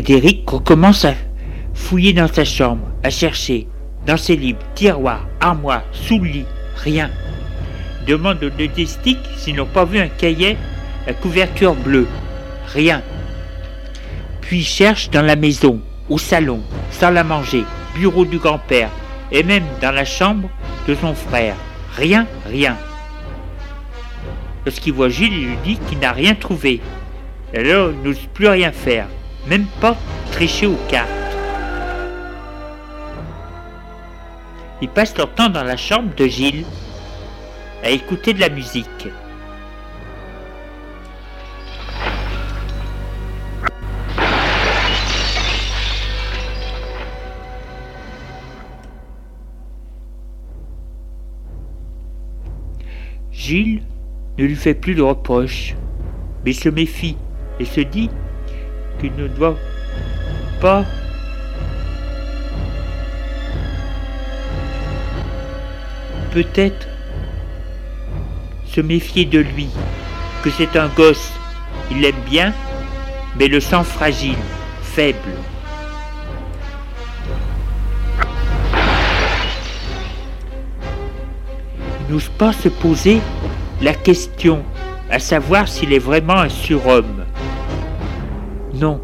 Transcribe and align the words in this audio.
Frédéric 0.00 0.48
recommence 0.48 1.04
à 1.04 1.12
fouiller 1.74 2.14
dans 2.14 2.26
sa 2.26 2.46
chambre, 2.46 2.88
à 3.04 3.10
chercher, 3.10 3.66
dans 4.06 4.16
ses 4.16 4.34
livres, 4.34 4.58
tiroirs, 4.74 5.26
armoires, 5.42 5.82
sous 5.92 6.18
le 6.18 6.30
lit, 6.30 6.46
rien. 6.74 7.10
Demande 8.06 8.42
aux 8.42 8.48
domestiques 8.48 9.18
s'ils 9.36 9.56
n'ont 9.56 9.66
pas 9.66 9.84
vu 9.84 9.98
un 9.98 10.08
cahier 10.08 10.56
à 11.06 11.12
couverture 11.12 11.74
bleue, 11.74 12.08
rien. 12.72 13.02
Puis 14.40 14.62
cherche 14.62 15.10
dans 15.10 15.20
la 15.20 15.36
maison, 15.36 15.82
au 16.08 16.16
salon, 16.16 16.62
salle 16.90 17.18
à 17.18 17.24
manger, 17.24 17.64
bureau 17.94 18.24
du 18.24 18.38
grand-père, 18.38 18.88
et 19.30 19.42
même 19.42 19.64
dans 19.82 19.92
la 19.92 20.06
chambre 20.06 20.48
de 20.88 20.94
son 20.94 21.14
frère. 21.14 21.56
Rien, 21.94 22.26
rien. 22.46 22.74
Lorsqu'il 24.64 24.94
voit 24.94 25.10
Gilles, 25.10 25.34
il 25.34 25.46
lui 25.46 25.58
dit 25.62 25.78
qu'il 25.90 25.98
n'a 25.98 26.12
rien 26.12 26.34
trouvé. 26.34 26.80
Alors 27.54 27.90
il 27.90 28.02
n'ose 28.02 28.26
plus 28.32 28.48
rien 28.48 28.72
faire 28.72 29.06
même 29.46 29.66
pas 29.80 29.96
tricher 30.32 30.66
aux 30.66 30.78
cartes. 30.88 31.08
Ils 34.82 34.88
passent 34.88 35.16
leur 35.16 35.32
temps 35.34 35.48
dans 35.48 35.64
la 35.64 35.76
chambre 35.76 36.14
de 36.14 36.26
Gilles 36.26 36.64
à 37.82 37.90
écouter 37.90 38.32
de 38.32 38.40
la 38.40 38.48
musique. 38.48 39.08
Gilles 53.32 53.82
ne 54.38 54.44
lui 54.44 54.56
fait 54.56 54.74
plus 54.74 54.94
de 54.94 55.02
reproches, 55.02 55.74
mais 56.44 56.52
se 56.52 56.68
méfie 56.68 57.16
et 57.58 57.64
se 57.64 57.80
dit 57.80 58.10
qu'il 59.00 59.14
ne 59.16 59.28
doit 59.28 59.56
pas 60.60 60.84
peut-être 66.32 66.86
se 68.66 68.80
méfier 68.80 69.24
de 69.24 69.40
lui, 69.40 69.68
que 70.44 70.50
c'est 70.50 70.76
un 70.76 70.88
gosse, 70.88 71.32
il 71.90 72.02
l'aime 72.02 72.20
bien, 72.28 72.52
mais 73.36 73.48
le 73.48 73.58
sent 73.58 73.82
fragile, 73.82 74.36
faible. 74.82 75.18
Il 82.00 82.14
n'ose 82.14 82.28
pas 82.38 82.52
se 82.52 82.68
poser 82.68 83.20
la 83.82 83.94
question, 83.94 84.62
à 85.10 85.18
savoir 85.18 85.66
s'il 85.66 85.92
est 85.92 85.98
vraiment 85.98 86.38
un 86.38 86.48
surhomme. 86.48 87.19
Non, 88.80 88.98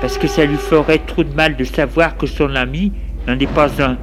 parce 0.00 0.18
que 0.18 0.28
ça 0.28 0.44
lui 0.44 0.56
ferait 0.56 1.00
trop 1.00 1.24
de 1.24 1.34
mal 1.34 1.56
de 1.56 1.64
savoir 1.64 2.16
que 2.16 2.26
son 2.26 2.54
ami 2.54 2.92
n'en 3.26 3.36
est 3.36 3.52
pas 3.52 3.82
un. 3.82 3.98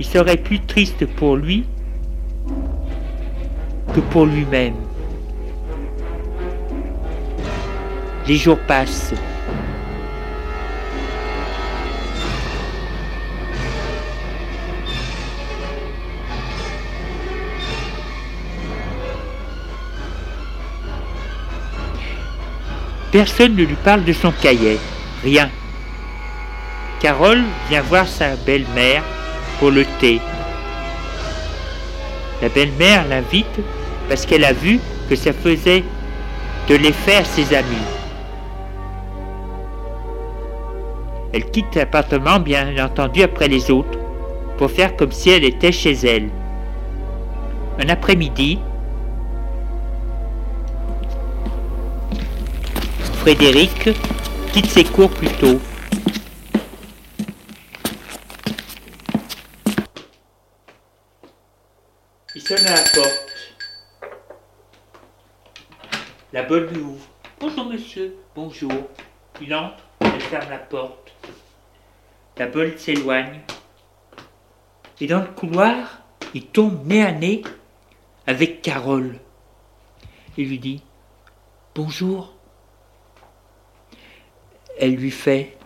Il 0.00 0.04
serait 0.04 0.36
plus 0.36 0.58
triste 0.58 1.06
pour 1.06 1.36
lui 1.36 1.64
que 3.94 4.00
pour 4.00 4.26
lui-même. 4.26 4.74
Les 8.26 8.34
jours 8.36 8.58
passent. 8.66 9.14
Personne 23.16 23.56
ne 23.56 23.62
lui 23.62 23.76
parle 23.76 24.04
de 24.04 24.12
son 24.12 24.30
cahier, 24.30 24.78
rien. 25.24 25.48
Carole 27.00 27.42
vient 27.70 27.80
voir 27.80 28.06
sa 28.06 28.36
belle-mère 28.36 29.02
pour 29.58 29.70
le 29.70 29.86
thé. 29.98 30.20
La 32.42 32.50
belle-mère 32.50 33.08
l'invite 33.08 33.58
parce 34.10 34.26
qu'elle 34.26 34.44
a 34.44 34.52
vu 34.52 34.80
que 35.08 35.16
ça 35.16 35.32
faisait 35.32 35.82
de 36.68 36.74
l'effet 36.74 37.16
à 37.16 37.24
ses 37.24 37.54
amis. 37.54 37.86
Elle 41.32 41.50
quitte 41.50 41.74
l'appartement 41.74 42.38
bien 42.38 42.76
entendu 42.84 43.22
après 43.22 43.48
les 43.48 43.70
autres 43.70 43.98
pour 44.58 44.70
faire 44.70 44.94
comme 44.94 45.12
si 45.12 45.30
elle 45.30 45.44
était 45.44 45.72
chez 45.72 45.94
elle. 46.06 46.28
Un 47.82 47.88
après-midi, 47.88 48.58
Frédéric 53.26 53.88
quitte 54.52 54.66
ses 54.66 54.84
cours 54.84 55.10
plus 55.10 55.26
tôt. 55.26 55.58
Il 62.36 62.40
sonne 62.40 62.64
à 62.64 62.76
la 62.76 62.82
porte. 62.94 63.26
La 66.32 66.44
bonne 66.44 66.66
lui 66.66 66.80
ouvre. 66.80 67.04
Bonjour 67.40 67.64
monsieur, 67.64 68.14
bonjour. 68.36 68.70
Il 69.42 69.52
entre, 69.52 69.82
elle 70.02 70.20
ferme 70.20 70.48
la 70.48 70.58
porte. 70.58 71.12
La 72.36 72.46
bonne 72.46 72.78
s'éloigne. 72.78 73.40
Et 75.00 75.08
dans 75.08 75.22
le 75.22 75.32
couloir, 75.32 76.02
il 76.32 76.46
tombe 76.46 76.86
nez 76.86 77.02
à 77.02 77.10
nez 77.10 77.42
avec 78.28 78.62
Carole. 78.62 79.18
Il 80.36 80.48
lui 80.48 80.60
dit 80.60 80.84
Bonjour. 81.74 82.35
Elle 84.78 84.94
lui 84.96 85.10
fait 85.10 85.56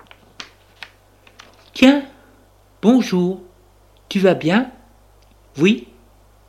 Tiens, 1.72 2.04
bonjour, 2.80 3.42
tu 4.08 4.20
vas 4.20 4.34
bien? 4.34 4.70
Oui, 5.58 5.88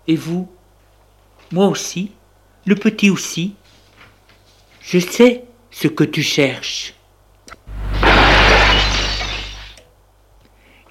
et 0.07 0.15
vous? 0.15 0.47
Moi 1.51 1.67
aussi, 1.67 2.11
le 2.65 2.75
petit 2.75 3.09
aussi. 3.09 3.55
Je 4.79 4.99
sais 4.99 5.45
ce 5.71 5.87
que 5.87 6.03
tu 6.03 6.21
cherches. 6.21 6.93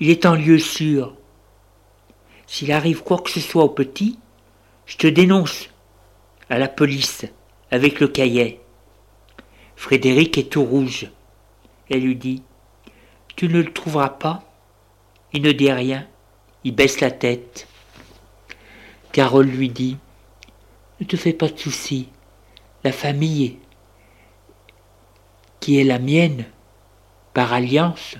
Il 0.01 0.11
est 0.11 0.27
en 0.27 0.35
lieu 0.35 0.59
sûr. 0.59 1.15
S'il 2.47 2.73
arrive 2.73 3.03
quoi 3.03 3.19
que 3.19 3.31
ce 3.31 3.41
soit 3.41 3.65
au 3.65 3.69
petit, 3.69 4.19
je 4.87 4.97
te 4.97 5.07
dénonce 5.07 5.69
à 6.49 6.59
la 6.59 6.69
police 6.69 7.27
avec 7.71 8.01
le 8.01 8.09
cahier. 8.09 8.61
Frédéric 9.77 10.37
est 10.37 10.51
tout 10.51 10.65
rouge. 10.65 11.09
Elle 11.91 12.03
lui 12.03 12.17
dit 12.17 12.43
Tu 13.37 13.49
ne 13.49 13.61
le 13.61 13.73
trouveras 13.73 14.11
pas 14.11 14.45
Il 15.33 15.43
ne 15.43 15.53
dit 15.53 15.73
rien. 15.73 16.07
Il 16.65 16.75
baisse 16.75 17.01
la 17.01 17.11
tête. 17.11 17.67
Carole 19.13 19.47
lui 19.47 19.69
dit 19.69 19.97
Ne 21.01 21.07
te 21.07 21.17
fais 21.17 21.33
pas 21.33 21.49
de 21.49 21.59
soucis. 21.59 22.09
La 22.85 22.93
famille, 22.93 23.59
qui 25.59 25.79
est 25.79 25.85
la 25.85 25.99
mienne, 25.99 26.47
par 27.35 27.53
alliance, 27.53 28.17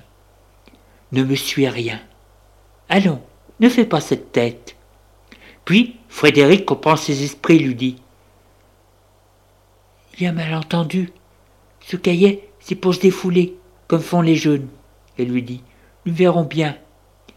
ne 1.11 1.23
me 1.23 1.35
suit 1.35 1.67
rien. 1.67 1.99
Allons, 2.89 3.21
ne 3.59 3.69
fais 3.69 3.85
pas 3.85 4.01
cette 4.01 4.31
tête. 4.31 4.75
Puis 5.65 5.97
Frédéric 6.09 6.65
comprend 6.65 6.95
ses 6.95 7.23
esprits 7.23 7.59
lui 7.59 7.75
dit 7.75 7.95
Il 10.17 10.23
y 10.23 10.27
a 10.27 10.31
malentendu. 10.31 11.11
Ce 11.79 11.95
cahier, 11.95 12.49
c'est 12.59 12.75
pour 12.75 12.93
se 12.93 12.99
défouler, 12.99 13.57
comme 13.91 14.01
font 14.01 14.21
les 14.21 14.37
jeunes. 14.37 14.69
Elle 15.17 15.27
lui 15.27 15.43
dit 15.43 15.61
Nous 16.05 16.13
verrons 16.13 16.45
bien 16.45 16.77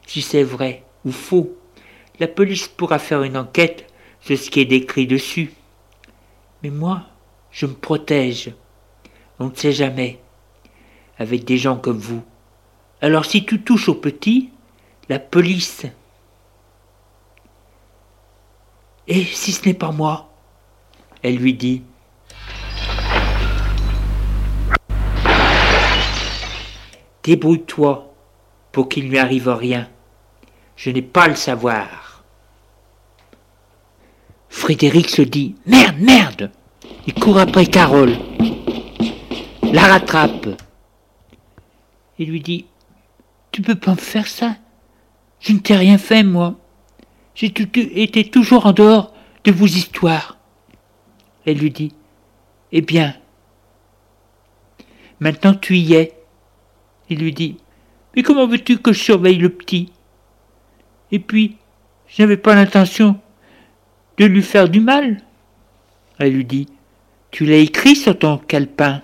si 0.06 0.22
c'est 0.22 0.44
vrai 0.44 0.84
ou 1.04 1.10
faux. 1.10 1.58
La 2.20 2.28
police 2.28 2.68
pourra 2.68 3.00
faire 3.00 3.24
une 3.24 3.36
enquête 3.36 3.92
sur 4.20 4.38
ce 4.38 4.50
qui 4.50 4.60
est 4.60 4.64
décrit 4.64 5.08
dessus. 5.08 5.52
Mais 6.62 6.70
moi, 6.70 7.02
je 7.50 7.66
me 7.66 7.74
protège. 7.74 8.52
On 9.40 9.48
ne 9.48 9.54
sait 9.56 9.72
jamais. 9.72 10.20
Avec 11.18 11.44
des 11.44 11.58
gens 11.58 11.76
comme 11.76 11.98
vous. 11.98 12.22
Alors 13.00 13.24
si 13.24 13.44
tu 13.44 13.62
touches 13.62 13.88
au 13.88 13.96
petit, 13.96 14.50
la 15.08 15.18
police. 15.18 15.86
Et 19.08 19.24
si 19.24 19.50
ce 19.50 19.66
n'est 19.66 19.74
pas 19.74 19.90
moi 19.90 20.32
Elle 21.24 21.38
lui 21.38 21.54
dit. 21.54 21.82
Débrouille-toi 27.24 28.14
pour 28.70 28.88
qu'il 28.88 29.06
ne 29.06 29.10
lui 29.10 29.18
arrive 29.18 29.48
rien. 29.48 29.88
Je 30.76 30.90
n'ai 30.90 31.02
pas 31.02 31.26
le 31.26 31.34
savoir. 31.34 32.22
Frédéric 34.48 35.08
se 35.08 35.22
dit 35.22 35.56
Merde, 35.66 35.96
merde 35.98 36.50
Il 37.06 37.14
court 37.14 37.38
après 37.38 37.66
Carole, 37.66 38.16
la 39.72 39.82
rattrape 39.82 40.48
et 42.18 42.24
lui 42.24 42.40
dit 42.40 42.66
Tu 43.52 43.62
peux 43.62 43.74
pas 43.74 43.92
me 43.92 43.96
faire 43.96 44.28
ça? 44.28 44.56
Je 45.40 45.52
ne 45.52 45.58
t'ai 45.58 45.76
rien 45.76 45.98
fait, 45.98 46.22
moi. 46.22 46.56
J'ai 47.34 47.52
été 48.00 48.24
toujours 48.24 48.66
en 48.66 48.72
dehors 48.72 49.12
de 49.44 49.50
vos 49.50 49.66
histoires. 49.66 50.38
Elle 51.46 51.58
lui 51.58 51.70
dit 51.70 51.92
Eh 52.72 52.80
bien, 52.80 53.14
maintenant 55.20 55.54
tu 55.54 55.76
y 55.76 55.94
es. 55.94 56.23
Il 57.14 57.20
lui 57.20 57.32
dit 57.32 57.58
Mais 58.16 58.24
comment 58.24 58.48
veux-tu 58.48 58.78
que 58.78 58.92
je 58.92 59.00
surveille 59.00 59.38
le 59.38 59.48
petit? 59.48 59.92
Et 61.12 61.20
puis, 61.20 61.58
je 62.08 62.20
n'avais 62.20 62.36
pas 62.36 62.56
l'intention 62.56 63.20
de 64.18 64.24
lui 64.24 64.42
faire 64.42 64.68
du 64.68 64.80
mal. 64.80 65.18
Elle 66.18 66.32
lui 66.32 66.44
dit 66.44 66.66
Tu 67.30 67.46
l'as 67.46 67.58
écrit 67.58 67.94
sur 67.94 68.18
ton 68.18 68.38
calepin. 68.38 69.00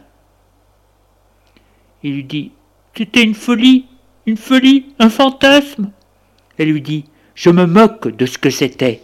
Il 2.02 2.14
lui 2.16 2.24
dit 2.24 2.50
C'était 2.96 3.22
une 3.22 3.34
folie, 3.34 3.86
une 4.26 4.36
folie, 4.36 4.86
un 4.98 5.08
fantasme. 5.08 5.92
Elle 6.58 6.72
lui 6.72 6.82
dit 6.82 7.04
Je 7.36 7.50
me 7.50 7.66
moque 7.66 8.08
de 8.08 8.26
ce 8.26 8.38
que 8.38 8.50
c'était. 8.50 9.02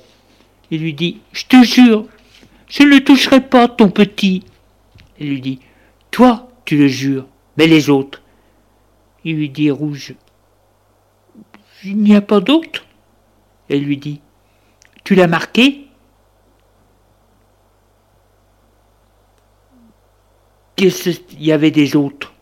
Il 0.72 0.80
lui 0.80 0.94
dit 0.94 1.20
Je 1.30 1.44
te 1.44 1.62
jure, 1.62 2.06
je 2.68 2.82
ne 2.82 2.88
le 2.88 3.04
toucherai 3.04 3.40
pas, 3.40 3.68
ton 3.68 3.88
petit. 3.88 4.42
Elle 5.20 5.28
lui 5.28 5.40
dit 5.40 5.60
Toi, 6.10 6.50
tu 6.64 6.76
le 6.76 6.88
jures, 6.88 7.28
mais 7.56 7.68
les 7.68 7.88
autres. 7.88 8.20
Il 9.26 9.38
lui 9.38 9.50
dit 9.50 9.72
rouge 9.72 10.14
Il 11.82 11.96
n'y 11.96 12.14
a 12.14 12.20
pas 12.20 12.38
d'autre. 12.38 12.86
Elle 13.68 13.82
lui 13.82 13.96
dit 13.96 14.20
Tu 15.02 15.16
l'as 15.16 15.26
marqué? 15.26 15.88
Qu'est-ce 20.76 21.10
qu'il 21.10 21.42
y 21.42 21.50
avait 21.50 21.72
des 21.72 21.96
autres. 21.96 22.34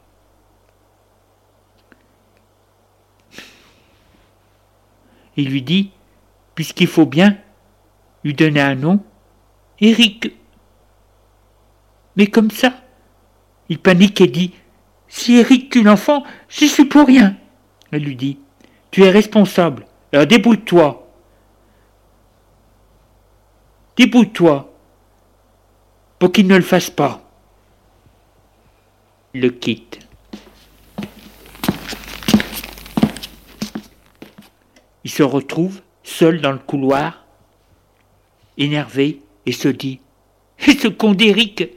Il 5.38 5.48
lui 5.48 5.62
dit 5.62 5.90
Puisqu'il 6.54 6.86
faut 6.86 7.06
bien 7.06 7.38
lui 8.24 8.34
donner 8.34 8.60
un 8.60 8.74
nom, 8.74 9.02
Eric. 9.80 10.34
Mais 12.16 12.26
comme 12.26 12.50
ça, 12.50 12.74
il 13.70 13.78
panique 13.78 14.20
et 14.20 14.26
dit 14.26 14.52
Si 15.16 15.36
Eric 15.36 15.70
tue 15.70 15.84
l'enfant, 15.84 16.24
j'y 16.48 16.68
suis 16.68 16.86
pour 16.86 17.06
rien. 17.06 17.36
Elle 17.92 18.02
lui 18.02 18.16
dit 18.16 18.36
Tu 18.90 19.04
es 19.04 19.10
responsable, 19.10 19.86
alors 20.12 20.26
débrouille-toi. 20.26 21.08
Débrouille-toi 23.96 24.74
pour 26.18 26.32
qu'il 26.32 26.48
ne 26.48 26.56
le 26.56 26.62
fasse 26.62 26.90
pas. 26.90 27.22
Il 29.34 29.42
le 29.42 29.50
quitte. 29.50 30.00
Il 35.04 35.12
se 35.12 35.22
retrouve 35.22 35.80
seul 36.02 36.40
dans 36.40 36.52
le 36.52 36.58
couloir, 36.58 37.24
énervé, 38.58 39.20
et 39.46 39.52
se 39.52 39.68
dit 39.68 40.00
Et 40.66 40.72
ce 40.72 40.88
con 40.88 41.12
d'Éric, 41.12 41.68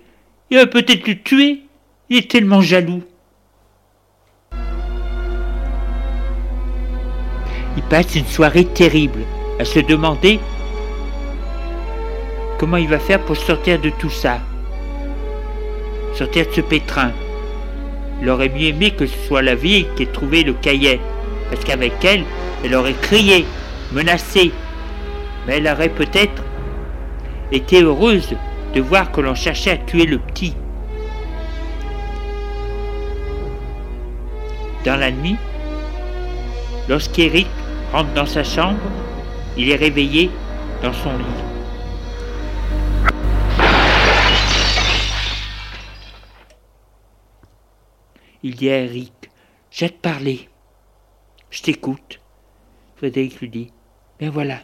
il 0.50 0.58
va 0.58 0.66
peut-être 0.66 1.08
le 1.08 1.22
tuer, 1.22 1.62
il 2.10 2.18
est 2.18 2.32
tellement 2.32 2.62
jaloux. 2.62 3.04
Passe 7.90 8.16
une 8.16 8.26
soirée 8.26 8.66
terrible 8.66 9.22
à 9.60 9.66
se 9.66 9.80
demander 9.80 10.40
comment 12.58 12.78
il 12.78 12.88
va 12.88 13.00
faire 13.00 13.22
pour 13.22 13.38
sortir 13.38 13.80
de 13.80 13.90
tout 13.90 14.10
ça, 14.10 14.40
sortir 16.14 16.48
de 16.48 16.52
ce 16.52 16.62
pétrin. 16.62 17.12
Il 18.22 18.30
aurait 18.30 18.50
mieux 18.50 18.68
aimé 18.68 18.92
que 18.92 19.06
ce 19.06 19.18
soit 19.28 19.42
la 19.42 19.56
vie 19.56 19.86
qui 19.96 20.04
ait 20.04 20.08
trouvé 20.08 20.44
le 20.44 20.54
cahier, 20.54 21.00
parce 21.50 21.64
qu'avec 21.64 22.04
elle, 22.04 22.24
elle 22.66 22.76
aurait 22.76 22.96
crié, 23.02 23.46
menacé, 23.94 24.52
mais 25.46 25.58
elle 25.58 25.68
aurait 25.68 25.90
peut-être 25.90 26.44
été 27.52 27.82
heureuse 27.82 28.36
de 28.74 28.82
voir 28.82 29.12
que 29.12 29.22
l'on 29.22 29.36
cherchait 29.36 29.72
à 29.72 29.78
tuer 29.78 30.06
le 30.06 30.18
petit. 30.18 30.56
Dans 34.84 34.98
la 34.98 35.12
nuit, 35.12 35.38
lorsqu'Éric 36.90 37.48
rentre 37.92 38.14
dans 38.14 38.26
sa 38.26 38.44
chambre, 38.44 38.80
il 39.58 39.70
est 39.70 39.76
réveillé 39.76 40.30
dans 40.82 40.94
son 40.94 41.18
lit. 41.18 41.26
Il 48.44 48.56
dit 48.56 48.70
à 48.70 48.80
Eric, 48.80 49.30
j'ai 49.72 49.90
te 49.90 50.00
parler. 50.00 50.50
Je 51.50 51.62
t'écoute. 51.62 52.20
Frédéric 52.96 53.40
lui 53.40 53.50
dit 53.50 53.72
Ben 54.20 54.30
voilà, 54.30 54.60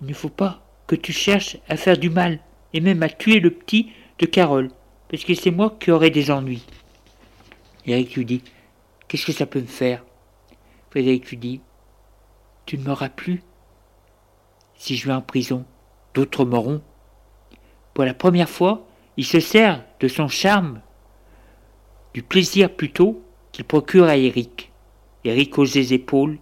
il 0.00 0.08
ne 0.08 0.14
faut 0.14 0.28
pas 0.28 0.62
que 0.86 0.96
tu 0.96 1.12
cherches 1.12 1.56
à 1.68 1.76
faire 1.76 1.96
du 1.96 2.10
mal 2.10 2.38
et 2.74 2.80
même 2.80 3.02
à 3.02 3.08
tuer 3.08 3.40
le 3.40 3.50
petit 3.50 3.92
de 4.18 4.26
Carole, 4.26 4.70
parce 5.08 5.24
que 5.24 5.34
c'est 5.34 5.50
moi 5.50 5.76
qui 5.78 5.90
aurai 5.90 6.10
des 6.10 6.30
ennuis. 6.30 6.64
Eric 7.86 8.14
lui 8.14 8.24
dit 8.24 8.42
Qu'est-ce 9.08 9.26
que 9.26 9.32
ça 9.32 9.46
peut 9.46 9.60
me 9.60 9.66
faire? 9.66 10.04
Frédéric 10.90 11.28
lui 11.30 11.36
dit 11.36 11.60
Tu 12.66 12.78
ne 12.78 12.84
m'auras 12.84 13.08
plus 13.08 13.42
si 14.82 14.96
je 14.96 15.06
vais 15.06 15.14
en 15.14 15.22
prison, 15.22 15.64
d'autres 16.12 16.44
mourront. 16.44 16.82
Pour 17.94 18.04
la 18.04 18.14
première 18.14 18.48
fois, 18.48 18.84
il 19.16 19.24
se 19.24 19.38
sert 19.38 19.84
de 20.00 20.08
son 20.08 20.26
charme, 20.26 20.80
du 22.14 22.22
plaisir 22.24 22.68
plutôt 22.74 23.22
qu'il 23.52 23.64
procure 23.64 24.06
à 24.06 24.16
Eric. 24.16 24.72
Eric 25.22 25.56
hausse 25.56 25.76
les 25.76 25.94
épaules 25.94 26.38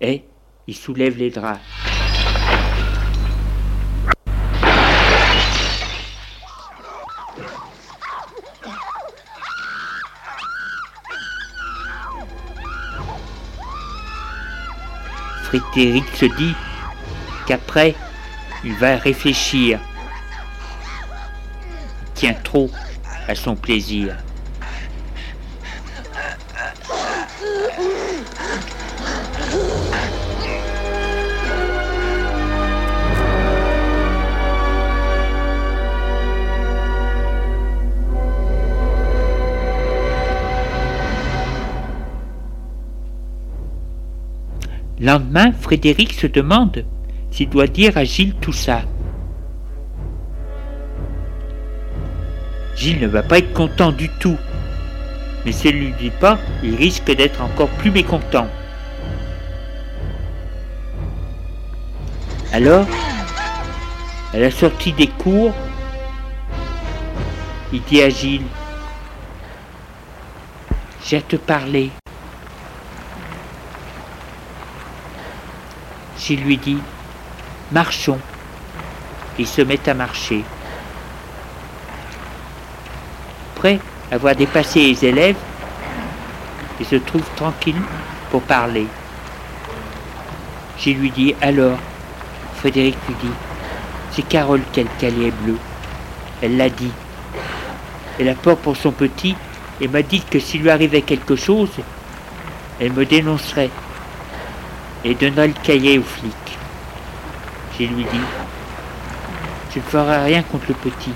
et 0.00 0.24
il 0.66 0.74
soulève 0.74 1.16
les 1.16 1.30
draps. 1.30 1.60
Frédéric 15.60 16.04
se 16.16 16.26
dit 16.26 16.54
qu'après, 17.46 17.94
il 18.64 18.74
va 18.74 18.96
réfléchir. 18.96 19.78
Il 22.02 22.12
tient 22.14 22.34
trop 22.34 22.70
à 23.28 23.34
son 23.34 23.56
plaisir. 23.56 24.16
Lendemain, 45.06 45.52
Frédéric 45.52 46.14
se 46.14 46.26
demande 46.26 46.84
s'il 47.30 47.48
doit 47.48 47.68
dire 47.68 47.96
à 47.96 48.02
Gilles 48.02 48.34
tout 48.40 48.52
ça. 48.52 48.82
Gilles 52.74 52.98
ne 52.98 53.06
va 53.06 53.22
pas 53.22 53.38
être 53.38 53.52
content 53.52 53.92
du 53.92 54.08
tout. 54.18 54.36
Mais 55.44 55.52
s'il 55.52 55.76
ne 55.76 55.80
lui 55.82 55.94
dit 56.00 56.10
pas, 56.10 56.40
il 56.64 56.74
risque 56.74 57.08
d'être 57.14 57.40
encore 57.40 57.68
plus 57.68 57.92
mécontent. 57.92 58.48
Alors, 62.52 62.84
à 64.34 64.38
la 64.38 64.50
sortie 64.50 64.92
des 64.92 65.06
cours, 65.06 65.54
il 67.72 67.80
dit 67.82 68.02
à 68.02 68.08
Gilles, 68.08 68.42
j'ai 71.04 71.18
à 71.18 71.22
te 71.22 71.36
parler. 71.36 71.92
Gilles 76.26 76.42
lui 76.42 76.56
dit 76.56 76.78
Marchons. 77.70 78.18
Il 79.38 79.46
se 79.46 79.62
met 79.62 79.88
à 79.88 79.94
marcher. 79.94 80.42
Prêt 83.54 83.78
à 84.10 84.16
avoir 84.16 84.34
dépassé 84.34 84.80
les 84.80 85.04
élèves, 85.04 85.36
il 86.80 86.86
se 86.86 86.96
trouve 86.96 87.22
tranquille 87.36 87.80
pour 88.32 88.42
parler. 88.42 88.88
Gilles 90.80 90.98
lui 90.98 91.10
dit 91.12 91.32
Alors, 91.40 91.78
Frédéric 92.56 92.96
lui 93.06 93.14
dit 93.22 93.34
C'est 94.10 94.26
Carole 94.26 94.62
qui 94.72 94.80
a 94.80 95.10
le 95.10 95.30
bleu. 95.30 95.58
Elle 96.42 96.56
l'a 96.56 96.70
dit. 96.70 96.90
Elle 98.18 98.30
a 98.30 98.34
peur 98.34 98.56
pour 98.56 98.76
son 98.76 98.90
petit 98.90 99.36
et 99.80 99.86
m'a 99.86 100.02
dit 100.02 100.22
que 100.22 100.40
s'il 100.40 100.62
lui 100.62 100.70
arrivait 100.70 101.02
quelque 101.02 101.36
chose, 101.36 101.70
elle 102.80 102.92
me 102.92 103.06
dénoncerait 103.06 103.70
et 105.06 105.14
donna 105.14 105.46
le 105.46 105.54
cahier 105.62 105.98
au 105.98 106.02
flic. 106.02 106.58
Je 107.78 107.84
lui 107.84 108.02
dis, 108.02 108.26
je 109.72 109.78
ne 109.78 109.84
ferai 109.84 110.24
rien 110.24 110.42
contre 110.42 110.66
le 110.68 110.74
petit. 110.74 111.12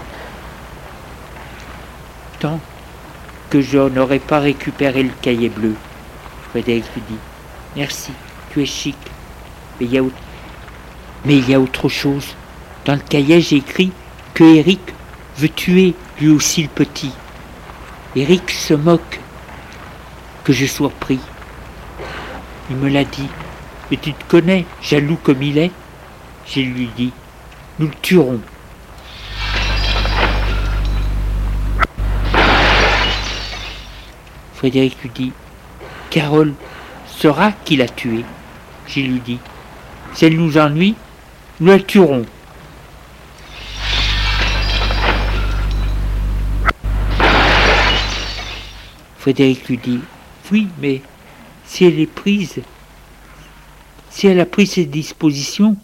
Tant 2.38 2.60
que 3.50 3.60
je 3.60 3.78
n'aurai 3.78 4.20
pas 4.20 4.38
récupéré 4.38 5.02
le 5.02 5.10
cahier 5.20 5.48
bleu. 5.48 5.74
Frédéric 6.50 6.84
lui 6.94 7.02
dit, 7.08 7.18
merci, 7.74 8.12
tu 8.52 8.62
es 8.62 8.66
chic. 8.66 8.96
Mais 9.80 9.86
il 9.86 9.92
y 9.92 9.98
a, 9.98 10.02
mais 11.24 11.38
il 11.38 11.50
y 11.50 11.54
a 11.54 11.60
autre 11.60 11.88
chose. 11.88 12.36
Dans 12.84 12.94
le 12.94 13.00
cahier, 13.00 13.40
j'ai 13.40 13.56
écrit 13.56 13.90
que 14.34 14.44
Eric 14.44 14.80
veut 15.36 15.48
tuer 15.48 15.94
lui 16.20 16.28
aussi 16.28 16.62
le 16.62 16.68
petit. 16.68 17.12
Eric 18.14 18.50
se 18.50 18.74
moque 18.74 19.18
que 20.44 20.52
je 20.52 20.66
sois 20.66 20.90
pris. 20.90 21.20
Il 22.70 22.76
me 22.76 22.88
l'a 22.88 23.04
dit. 23.04 23.28
Et 23.92 23.96
tu 23.96 24.12
te 24.12 24.24
connais, 24.28 24.66
jaloux 24.80 25.18
comme 25.22 25.42
il 25.42 25.58
est 25.58 25.72
Je 26.46 26.60
lui 26.60 26.88
dis, 26.96 27.12
nous 27.78 27.86
le 27.86 27.94
tuerons. 28.00 28.40
Frédéric 34.54 35.02
lui 35.02 35.10
dit, 35.14 35.32
Carole 36.10 36.54
saura 37.06 37.52
qui 37.64 37.76
l'a 37.76 37.88
tué. 37.88 38.24
Je 38.86 39.00
lui 39.00 39.20
dis, 39.20 39.38
si 40.14 40.26
elle 40.26 40.36
nous 40.36 40.56
ennuie, 40.58 40.94
nous 41.60 41.68
la 41.68 41.80
tuerons. 41.80 42.26
Frédéric 49.18 49.68
lui 49.68 49.78
dit, 49.78 50.00
oui, 50.52 50.68
mais 50.80 51.02
si 51.64 51.84
elle 51.86 51.98
est 51.98 52.06
prise, 52.06 52.60
si 54.10 54.26
elle 54.26 54.40
a 54.40 54.46
pris 54.46 54.66
ses 54.66 54.84
dispositions, 54.84 55.76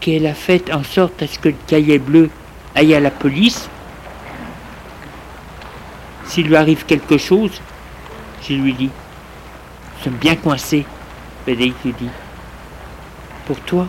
qu'elle 0.00 0.26
a 0.26 0.34
fait 0.34 0.72
en 0.72 0.82
sorte 0.82 1.22
à 1.22 1.26
ce 1.26 1.38
que 1.38 1.50
le 1.50 1.54
cahier 1.66 1.98
bleu 1.98 2.30
aille 2.74 2.94
à 2.94 3.00
la 3.00 3.10
police, 3.10 3.68
s'il 6.26 6.48
lui 6.48 6.56
arrive 6.56 6.84
quelque 6.86 7.18
chose, 7.18 7.60
je 8.42 8.54
lui 8.54 8.72
dis, 8.72 8.90
nous 8.90 10.04
sommes 10.04 10.14
bien 10.14 10.36
coincés. 10.36 10.86
Frédéric 11.42 11.74
lui 11.84 11.92
dit, 11.92 12.08
pour 13.46 13.58
toi, 13.60 13.86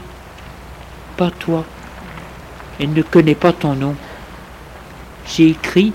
pas 1.17 1.31
toi, 1.31 1.65
elle 2.79 2.93
ne 2.93 3.01
connaît 3.01 3.35
pas 3.35 3.53
ton 3.53 3.75
nom. 3.75 3.95
J'ai 5.27 5.49
écrit, 5.49 5.93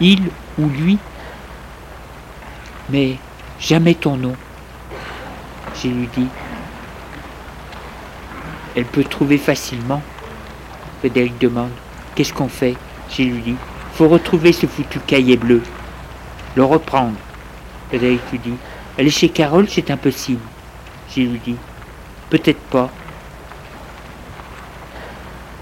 il 0.00 0.28
ou 0.58 0.66
lui, 0.68 0.98
mais 2.90 3.16
Jamais 3.62 3.94
ton 3.94 4.16
nom. 4.16 4.34
J'ai 5.80 5.88
lui 5.88 6.08
dit. 6.16 6.26
Elle 8.74 8.84
peut 8.86 9.04
trouver 9.04 9.38
facilement. 9.38 10.02
Frédéric 10.98 11.38
demande. 11.38 11.70
Qu'est-ce 12.16 12.32
qu'on 12.32 12.48
fait? 12.48 12.74
J'ai 13.08 13.24
lui 13.24 13.40
dit. 13.40 13.54
Faut 13.94 14.08
retrouver 14.08 14.52
ce 14.52 14.66
foutu 14.66 14.98
cahier 15.06 15.36
bleu. 15.36 15.62
Le 16.56 16.64
reprendre. 16.64 17.14
Frédéric 17.88 18.20
lui 18.32 18.40
dit. 18.40 18.54
Est 18.98 19.08
chez 19.10 19.28
Carole, 19.28 19.68
c'est 19.68 19.92
impossible. 19.92 20.42
J'ai 21.14 21.22
lui 21.22 21.38
dit. 21.38 21.56
Peut-être 22.30 22.60
pas. 22.62 22.90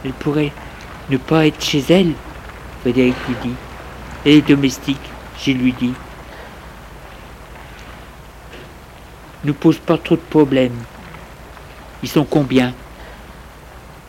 Elle 0.06 0.12
pourrait 0.12 0.52
ne 1.10 1.18
pas 1.18 1.46
être 1.46 1.62
chez 1.62 1.84
elle. 1.90 2.14
Frédéric 2.80 3.16
lui 3.28 3.36
dit. 3.42 3.54
Elle 4.24 4.32
est 4.32 4.48
domestique. 4.48 5.10
J'ai 5.38 5.52
lui 5.52 5.74
dit. 5.74 5.92
Ne 9.44 9.52
pose 9.52 9.78
pas 9.78 9.98
trop 9.98 10.16
de 10.16 10.20
problèmes. 10.20 10.76
Ils 12.02 12.08
sont 12.08 12.24
combien? 12.24 12.74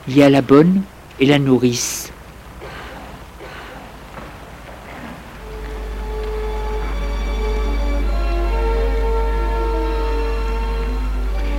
Il 0.07 0.17
y 0.17 0.23
a 0.23 0.29
la 0.29 0.41
bonne 0.41 0.81
et 1.19 1.25
la 1.25 1.39
nourrice. 1.39 2.11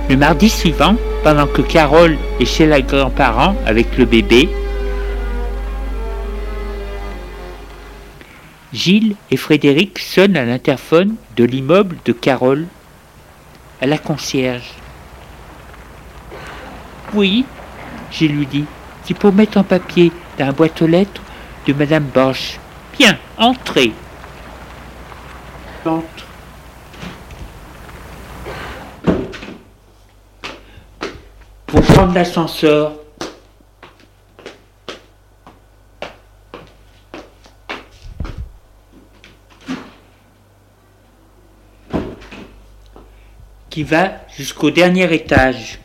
Le 0.09 0.17
mardi 0.17 0.49
suivant, 0.49 0.95
pendant 1.23 1.47
que 1.47 1.61
Carole 1.61 2.17
est 2.39 2.45
chez 2.45 2.67
la 2.67 2.81
grand-parent 2.81 3.55
avec 3.65 3.97
le 3.97 4.05
bébé, 4.05 4.49
Gilles 8.73 9.15
et 9.31 9.37
Frédéric 9.37 9.99
sonnent 9.99 10.35
à 10.35 10.45
l'interphone 10.45 11.15
de 11.35 11.45
l'immeuble 11.45 11.97
de 12.05 12.11
Carole 12.11 12.65
à 13.83 13.85
la 13.85 13.97
concierge. 13.97 14.71
Oui, 17.13 17.43
j'ai 18.11 18.29
lui 18.29 18.45
dit, 18.45 18.63
c'est 19.03 19.13
pour 19.13 19.33
mettre 19.33 19.57
en 19.57 19.63
papier 19.65 20.09
dans 20.39 20.45
la 20.45 20.51
boîte 20.53 20.81
aux 20.81 20.87
lettres 20.87 21.21
de 21.67 21.73
Madame 21.73 22.05
Bosch. 22.05 22.59
Bien, 22.97 23.17
entrez. 23.37 23.91
Entre. 25.85 26.05
Pour 31.67 31.81
prendre 31.81 32.13
l'ascenseur, 32.13 32.93
qui 43.73 43.81
va 43.81 44.19
jusqu'au 44.27 44.69
dernier 44.69 45.11
étage. 45.11 45.79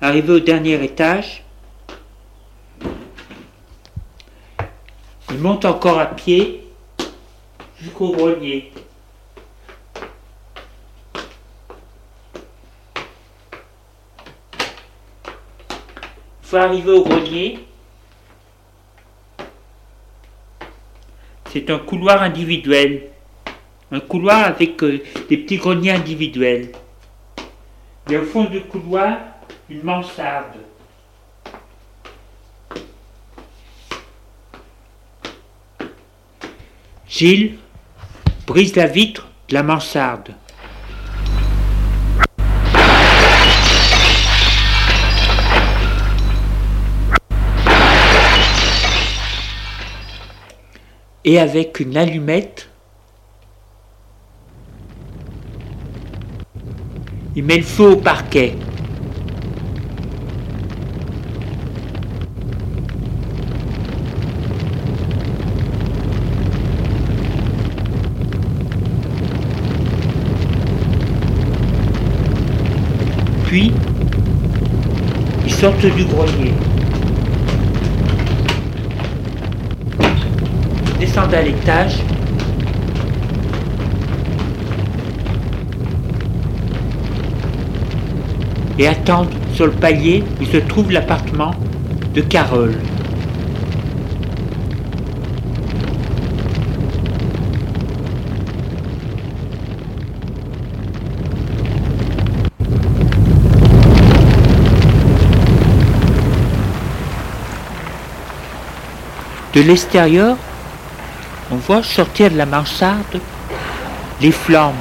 Arrivé 0.00 0.32
au 0.32 0.40
dernier 0.40 0.82
étage, 0.82 1.44
il 5.28 5.38
monte 5.40 5.66
encore 5.66 5.98
à 5.98 6.06
pied 6.06 6.66
jusqu'au 7.78 8.12
grenier. 8.12 8.72
Il 16.42 16.44
faut 16.44 16.56
arriver 16.56 16.92
au 16.92 17.04
grenier. 17.04 17.69
C'est 21.52 21.68
un 21.68 21.78
couloir 21.78 22.22
individuel. 22.22 23.08
Un 23.90 23.98
couloir 23.98 24.44
avec 24.44 24.80
euh, 24.84 25.02
des 25.28 25.36
petits 25.36 25.56
greniers 25.56 25.90
individuels. 25.90 26.70
Et 28.08 28.16
au 28.16 28.22
fond 28.22 28.44
du 28.44 28.60
couloir, 28.60 29.18
une 29.68 29.82
mansarde. 29.82 30.58
Gilles 37.08 37.58
brise 38.46 38.76
la 38.76 38.86
vitre 38.86 39.28
de 39.48 39.54
la 39.54 39.64
mansarde. 39.64 40.34
Et 51.30 51.38
avec 51.38 51.78
une 51.78 51.96
allumette, 51.96 52.68
il 57.36 57.44
met 57.44 57.58
le 57.58 57.62
feu 57.62 57.92
au 57.92 57.96
parquet. 57.98 58.56
Puis, 73.44 73.72
ils 75.46 75.52
sortent 75.52 75.78
du 75.78 76.04
grenier. 76.06 76.79
Descendent 81.00 81.32
à 81.34 81.40
l'étage. 81.40 81.94
Et 88.78 88.86
attendent 88.86 89.28
sur 89.54 89.64
le 89.66 89.72
palier 89.72 90.22
où 90.40 90.44
se 90.44 90.58
trouve 90.58 90.92
l'appartement 90.92 91.52
de 92.14 92.20
Carole. 92.20 92.74
De 109.54 109.62
l'extérieur, 109.62 110.36
on 111.50 111.56
voit 111.56 111.82
sortir 111.82 112.30
de 112.30 112.36
la 112.36 112.46
mansarde 112.46 113.20
les 114.20 114.32
flammes, 114.32 114.74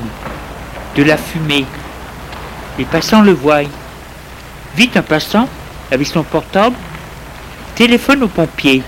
de 0.95 1.03
la 1.03 1.17
fumée. 1.17 1.65
Les 2.77 2.86
passants 2.86 3.21
le 3.21 3.32
voient. 3.32 3.62
Vite 4.75 4.97
un 4.97 5.01
passant, 5.01 5.47
avec 5.91 6.08
son 6.08 6.23
portable, 6.23 6.75
téléphone 7.75 8.23
aux 8.23 8.27
pompiers. 8.27 8.84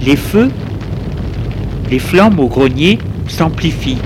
Les 0.00 0.16
feux, 0.16 0.50
les 1.90 1.98
flammes 1.98 2.38
au 2.40 2.48
grenier 2.48 2.98
s'amplifient. 3.28 3.98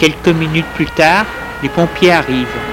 Quelques 0.00 0.28
minutes 0.28 0.64
plus 0.76 0.86
tard, 0.86 1.26
les 1.62 1.68
pompiers 1.68 2.12
arrivent. 2.12 2.69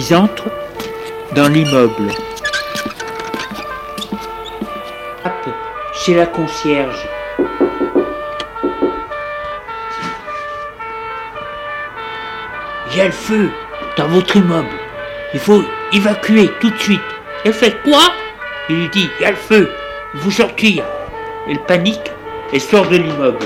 Ils 0.00 0.14
entrent 0.14 0.48
dans 1.34 1.48
l'immeuble. 1.48 2.12
Chez 5.92 6.14
la 6.14 6.26
concierge. 6.26 7.08
Il 12.86 12.96
y 12.96 13.00
a 13.00 13.06
le 13.06 13.10
feu 13.10 13.50
dans 13.96 14.06
votre 14.06 14.36
immeuble. 14.36 14.68
Il 15.34 15.40
faut 15.40 15.64
évacuer 15.92 16.48
tout 16.60 16.70
de 16.70 16.78
suite. 16.78 17.00
Elle 17.44 17.52
fait 17.52 17.82
quoi? 17.82 18.12
Il 18.68 18.76
lui 18.82 18.88
dit, 18.90 19.10
il 19.18 19.22
y 19.22 19.26
a 19.26 19.30
le 19.30 19.36
feu. 19.36 19.68
Faut 20.18 20.30
sortir. 20.30 20.84
Elle 21.48 21.58
panique 21.64 22.12
et 22.52 22.60
sort 22.60 22.86
de 22.86 22.98
l'immeuble. 22.98 23.44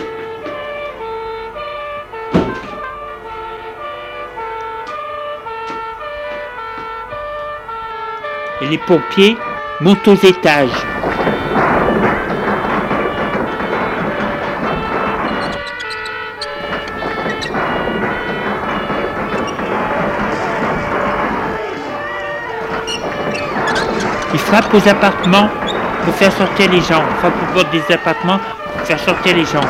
Les 8.73 8.79
pompiers 8.79 9.37
montent 9.83 10.09
aux 10.09 10.15
étages. 10.15 10.71
Ils 24.33 24.39
frappent 24.39 24.73
aux 24.73 24.89
appartements 24.89 25.51
pour 26.07 26.15
faire 26.15 26.33
sortir 26.33 26.71
les 26.71 26.81
gens. 26.81 27.03
Ils 27.11 27.17
frappent 27.17 27.43
aux 27.43 27.53
portes 27.53 27.71
des 27.73 27.95
appartements 27.95 28.41
pour 28.75 28.87
faire 28.87 29.01
sortir 29.01 29.37
les 29.37 29.45
gens. 29.45 29.61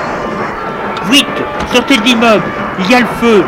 Vite, 1.11 1.27
sortez 1.73 1.97
de 1.97 2.03
l'immeuble, 2.03 2.45
il 2.79 2.89
y 2.89 2.95
a 2.95 3.01
le 3.01 3.07
feu. 3.21 3.45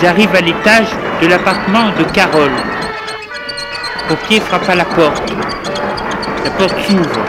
Ils 0.00 0.06
arrivent 0.06 0.36
à 0.36 0.40
l'étage 0.40 0.86
de 1.20 1.26
l'appartement 1.26 1.90
de 1.98 2.04
Carole. 2.04 2.50
Le 4.08 4.16
pompier 4.16 4.40
frappe 4.40 4.68
à 4.68 4.74
la 4.74 4.84
porte. 4.84 5.32
La 6.44 6.50
porte 6.52 6.78
s'ouvre. 6.86 7.20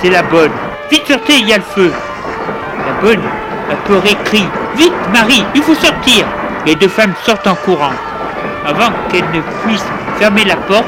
C'est 0.00 0.10
la 0.10 0.22
bonne. 0.22 0.50
Vite 0.90 1.06
sortez, 1.06 1.38
il 1.38 1.48
y 1.48 1.52
a 1.52 1.58
le 1.58 1.62
feu. 1.62 1.92
La 2.86 3.00
bonne, 3.00 3.22
apeurée, 3.70 4.16
crie 4.24 4.48
Vite, 4.76 4.92
Marie, 5.12 5.44
il 5.54 5.62
faut 5.62 5.74
sortir 5.74 6.26
Les 6.66 6.74
deux 6.74 6.88
femmes 6.88 7.14
sortent 7.24 7.46
en 7.46 7.54
courant. 7.54 7.92
Avant 8.66 8.90
qu'elles 9.08 9.30
ne 9.32 9.40
puissent 9.62 9.84
fermer 10.18 10.44
la 10.44 10.56
porte 10.56 10.86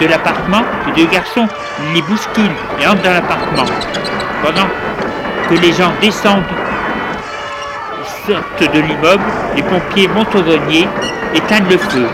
de 0.00 0.06
l'appartement, 0.06 0.62
les 0.86 1.04
deux 1.04 1.10
garçons 1.10 1.48
les 1.94 2.02
bousculent 2.02 2.56
et 2.80 2.86
entrent 2.86 3.02
dans 3.02 3.12
l'appartement. 3.12 3.64
Pendant 4.42 4.68
que 5.48 5.54
les 5.54 5.72
gens 5.72 5.92
descendent 6.00 6.44
de 8.28 8.80
l'immeuble, 8.80 9.24
les 9.56 9.62
pompiers 9.62 10.08
montent 10.08 10.34
au 10.34 10.42
grenier, 10.42 10.86
éteignent 11.34 11.70
le 11.70 11.78
feu. 11.78 12.06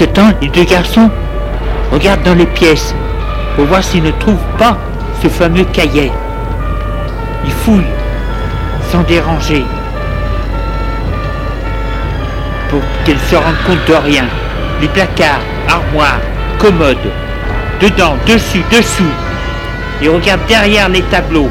Ce 0.00 0.06
temps, 0.06 0.32
les 0.40 0.48
deux 0.48 0.64
garçons 0.64 1.10
regardent 1.92 2.22
dans 2.22 2.34
les 2.34 2.46
pièces 2.46 2.94
pour 3.54 3.66
voir 3.66 3.84
s'ils 3.84 4.02
ne 4.02 4.10
trouvent 4.12 4.56
pas 4.56 4.78
ce 5.22 5.28
fameux 5.28 5.64
cahier. 5.64 6.10
Ils 7.44 7.52
fouillent 7.52 7.94
sans 8.90 9.02
déranger 9.02 9.62
pour 12.70 12.80
qu'ils 13.04 13.18
se 13.18 13.36
rendent 13.36 13.62
compte 13.66 13.86
de 13.86 13.92
rien. 13.92 14.24
Les 14.80 14.88
placards, 14.88 15.42
armoires, 15.68 16.20
commodes, 16.58 16.96
dedans, 17.82 18.16
dessus, 18.26 18.64
dessous. 18.72 19.12
Ils 20.00 20.08
regardent 20.08 20.46
derrière 20.48 20.88
les 20.88 21.02
tableaux 21.02 21.50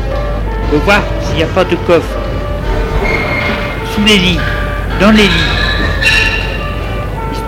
pour 0.71 0.79
voir 0.79 1.01
s'il 1.21 1.35
n'y 1.35 1.43
a 1.43 1.47
pas 1.53 1.65
de 1.65 1.75
coffre. 1.85 2.17
Sous 3.93 4.03
les 4.05 4.17
lits, 4.17 4.39
dans 4.99 5.11
les 5.11 5.27
lits. 5.27 5.58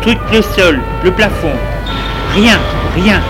Scrutent 0.01 0.31
le 0.33 0.41
sol, 0.41 0.79
le 1.03 1.11
plafond. 1.11 1.53
Rien, 2.33 2.57
rien. 2.95 3.21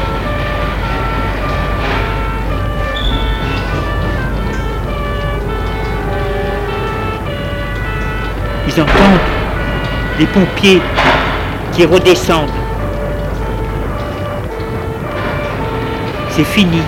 Ils 8.65 8.81
entendent 8.81 8.87
les 10.17 10.25
pompiers 10.27 10.81
qui 11.73 11.83
redescendent. 11.83 12.49
C'est 16.29 16.45
fini, 16.45 16.81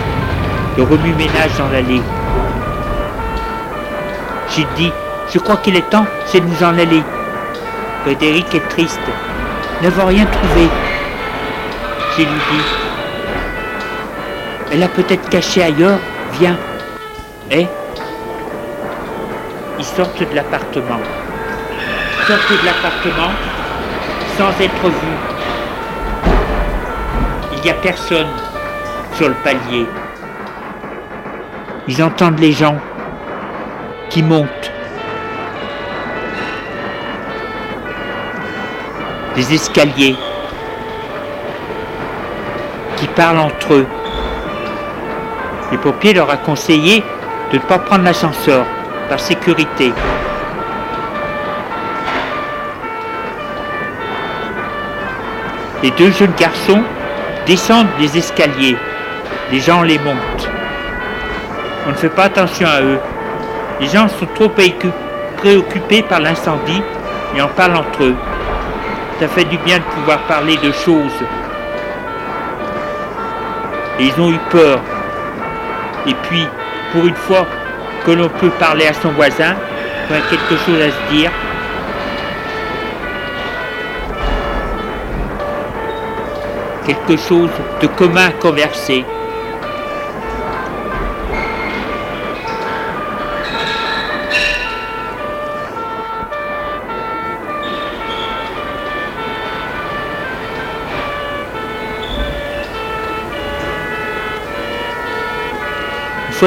le 0.78 0.84
remue-ménage 0.84 1.58
dans 1.58 1.68
l'allée. 1.68 2.02
J'ai 4.56 4.66
dit, 4.78 4.94
je 5.34 5.40
crois 5.40 5.58
qu'il 5.58 5.76
est 5.76 5.90
temps, 5.90 6.06
c'est 6.28 6.40
de 6.40 6.46
nous 6.46 6.64
en 6.64 6.78
aller. 6.80 7.04
Frédéric 8.04 8.56
est 8.56 8.70
triste, 8.70 9.02
n'avons 9.82 10.06
rien 10.06 10.26
trouvé. 10.26 10.68
J'ai 12.16 12.26
lui 12.26 12.32
dit, 12.32 12.64
elle 14.72 14.84
a 14.84 14.88
peut-être 14.88 15.30
caché 15.30 15.64
ailleurs, 15.64 16.00
viens. 16.40 16.58
Et 17.52 17.68
ils 19.80 19.86
sortent 19.86 20.20
de 20.20 20.36
l'appartement 20.36 21.00
sortent 22.28 22.52
de 22.52 22.66
l'appartement 22.66 23.32
sans 24.38 24.64
être 24.64 24.90
vus. 24.90 25.20
Il 27.52 27.62
n'y 27.62 27.70
a 27.70 27.74
personne 27.74 28.28
sur 29.16 29.28
le 29.28 29.36
palier. 29.36 29.86
Ils 31.88 32.02
entendent 32.02 32.40
les 32.40 32.54
gens 32.54 32.78
qui 34.10 34.24
montent. 34.24 34.63
Les 39.36 39.52
escaliers 39.52 40.16
qui 42.98 43.08
parlent 43.08 43.40
entre 43.40 43.74
eux. 43.74 43.88
Les 45.72 45.78
pompiers 45.80 46.14
leur 46.14 46.30
a 46.30 46.38
conseillé 46.38 47.04
de 47.52 47.58
ne 47.58 47.62
pas 47.64 47.80
prendre 47.80 48.04
l'ascenseur 48.04 48.64
par 49.10 49.20
sécurité. 49.20 49.92
Les 55.82 55.90
deux 55.92 56.12
jeunes 56.12 56.34
garçons 56.38 56.84
descendent 57.48 57.88
les 58.00 58.16
escaliers. 58.16 58.78
Les 59.52 59.60
gens 59.60 59.82
les 59.82 59.98
montent. 59.98 60.50
On 61.88 61.90
ne 61.90 61.96
fait 61.96 62.10
pas 62.10 62.26
attention 62.26 62.68
à 62.68 62.82
eux. 62.82 63.00
Les 63.82 63.88
gens 63.88 64.08
sont 64.08 64.28
trop 64.36 64.50
préoccupés 65.38 66.04
par 66.04 66.20
l'incendie 66.20 66.84
et 67.36 67.42
en 67.42 67.48
parlent 67.48 67.78
entre 67.78 68.04
eux. 68.04 68.16
Ça 69.20 69.28
fait 69.28 69.46
du 69.46 69.58
bien 69.60 69.78
de 69.78 69.84
pouvoir 69.84 70.20
parler 70.28 70.58
de 70.58 70.72
choses. 70.72 71.20
Ils 74.00 74.20
ont 74.20 74.32
eu 74.32 74.40
peur. 74.50 74.80
Et 76.08 76.14
puis, 76.24 76.48
pour 76.92 77.06
une 77.06 77.16
fois 77.16 77.46
que 78.06 78.12
l'on 78.12 78.30
peut 78.30 78.50
parler 78.60 78.88
à 78.88 78.94
son 78.94 79.12
voisin, 79.12 79.56
quand 80.08 80.16
il 80.16 80.20
y 80.20 80.22
a 80.22 80.30
quelque 80.30 80.58
chose 80.66 80.82
à 80.82 80.90
se 80.90 81.14
dire, 81.14 81.32
quelque 86.86 87.18
chose 87.18 87.50
de 87.82 87.88
commun 87.88 88.28
à 88.28 88.32
converser. 88.32 89.06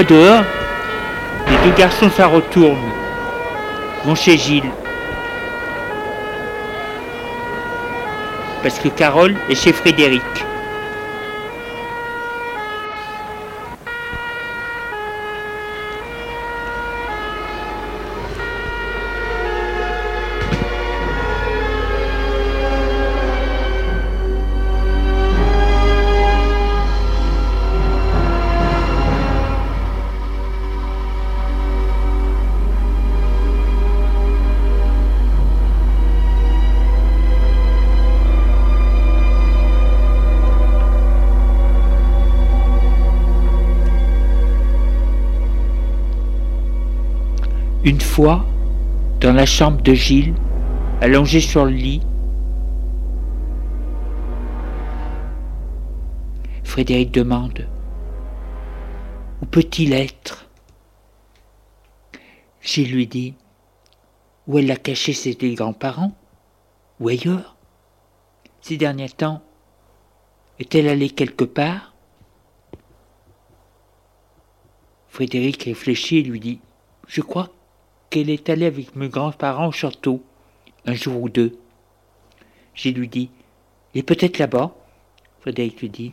Dehors, 0.05 0.45
les 1.49 1.71
deux 1.71 1.77
garçons 1.77 2.11
s'en 2.11 2.31
retournent, 2.31 2.93
vont 4.05 4.15
chez 4.15 4.37
Gilles. 4.37 4.71
parce 8.67 8.81
que 8.81 8.89
Carole 8.89 9.37
est 9.49 9.55
chez 9.55 9.73
Frédéric. 9.73 10.46
Dans 48.19 49.33
la 49.35 49.45
chambre 49.45 49.83
de 49.83 49.93
Gilles, 49.93 50.35
allongé 51.03 51.41
sur 51.41 51.67
le 51.67 51.73
lit, 51.73 52.01
Frédéric 56.65 57.11
demande 57.11 57.69
Où 59.43 59.47
peut-il 59.47 59.93
être? 59.93 60.49
Gilles 62.63 62.93
lui 62.93 63.07
dit 63.07 63.35
Où 64.47 64.59
elle 64.59 64.71
a 64.71 64.77
caché 64.77 65.13
ses 65.13 65.35
grands-parents. 65.35 66.17
Ou 67.01 67.09
ailleurs. 67.09 67.57
Ces 68.63 68.79
derniers 68.79 69.11
temps, 69.11 69.43
est-elle 70.59 70.89
allée 70.89 71.11
quelque 71.11 71.45
part? 71.45 71.95
Frédéric 75.09 75.65
réfléchit 75.65 76.19
et 76.19 76.23
lui 76.23 76.41
dit 76.41 76.61
Je 77.07 77.21
crois 77.21 77.51
qu'elle 78.11 78.31
est 78.31 78.49
allée 78.49 78.67
avec 78.67 78.95
mes 78.97 79.09
grands-parents 79.09 79.69
au 79.69 79.73
château, 79.73 80.23
un 80.85 80.95
jour 80.95 81.21
ou 81.23 81.29
deux. 81.29 81.59
J'ai 82.75 82.93
lui 82.93 83.09
dit, 83.09 83.31
et 83.95 84.03
peut-être 84.03 84.39
là-bas? 84.39 84.75
Frédéric 85.41 85.81
lui 85.81 85.89
dit, 85.89 86.13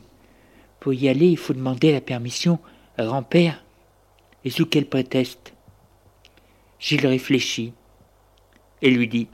pour 0.79 0.93
y 0.93 1.09
aller, 1.09 1.27
il 1.27 1.37
faut 1.37 1.53
demander 1.53 1.91
la 1.91 2.01
permission 2.01 2.59
à 2.97 3.05
grand-père. 3.05 3.63
Et 4.45 4.49
sous 4.49 4.65
quel 4.65 4.85
prétexte? 4.85 5.53
Gilles 6.79 7.07
réfléchit 7.07 7.73
et 8.81 8.91
lui 8.91 9.07
dit, 9.07 9.27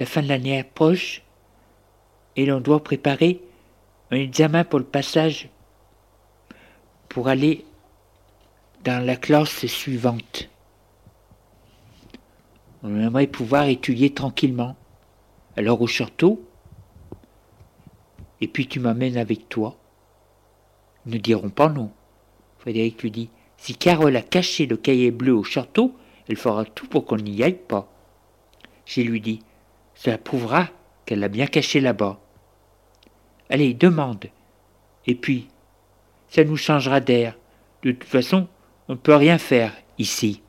la 0.00 0.06
fin 0.06 0.22
de 0.22 0.28
l'année 0.28 0.58
approche 0.58 1.22
et 2.36 2.46
l'on 2.46 2.60
doit 2.60 2.82
préparer 2.82 3.40
un 4.10 4.16
examen 4.16 4.64
pour 4.64 4.78
le 4.78 4.84
passage 4.84 5.48
pour 7.08 7.28
aller 7.28 7.64
dans 8.84 9.04
la 9.04 9.16
classe 9.16 9.66
suivante. 9.66 10.48
On 12.82 12.94
aimerait 12.94 13.26
pouvoir 13.26 13.64
étudier 13.64 14.10
tranquillement. 14.10 14.76
Alors 15.56 15.80
au 15.82 15.86
château, 15.86 16.48
et 18.40 18.48
puis 18.48 18.68
tu 18.68 18.80
m'amènes 18.80 19.16
avec 19.16 19.48
toi. 19.48 19.76
Ils 21.06 21.14
ne 21.14 21.18
diront 21.18 21.50
pas 21.50 21.68
non. 21.68 21.90
Frédéric 22.58 23.02
lui 23.02 23.10
dit 23.10 23.30
Si 23.56 23.74
Carole 23.74 24.16
a 24.16 24.22
caché 24.22 24.66
le 24.66 24.76
cahier 24.76 25.10
bleu 25.10 25.34
au 25.34 25.42
château, 25.42 25.94
elle 26.28 26.36
fera 26.36 26.64
tout 26.64 26.86
pour 26.86 27.04
qu'on 27.04 27.16
n'y 27.16 27.42
aille 27.42 27.54
pas. 27.54 27.90
J'ai 28.86 29.02
lui 29.02 29.20
dit 29.20 29.42
Cela 29.94 30.18
prouvera 30.18 30.68
qu'elle 31.04 31.20
l'a 31.20 31.28
bien 31.28 31.46
caché 31.46 31.80
là-bas. 31.80 32.20
Allez, 33.50 33.74
demande. 33.74 34.26
Et 35.06 35.14
puis, 35.14 35.48
ça 36.28 36.44
nous 36.44 36.56
changera 36.56 37.00
d'air. 37.00 37.36
De 37.82 37.92
toute 37.92 38.04
façon, 38.04 38.46
on 38.88 38.92
ne 38.92 38.98
peut 38.98 39.14
rien 39.14 39.38
faire 39.38 39.74
ici. 39.98 40.42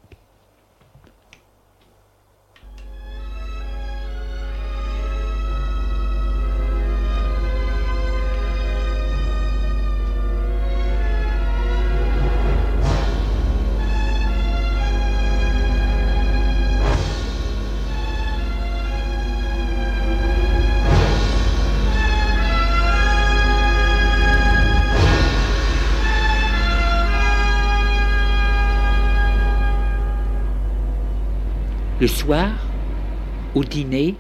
Le 31.99 32.07
soir, 32.07 32.49
au 33.55 33.65
dîner, 33.65 34.15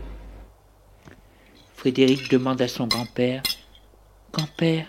Frédéric 1.75 2.29
demande 2.29 2.61
à 2.61 2.67
son 2.67 2.87
grand-père 2.87 3.41
Grand-père, 4.33 4.85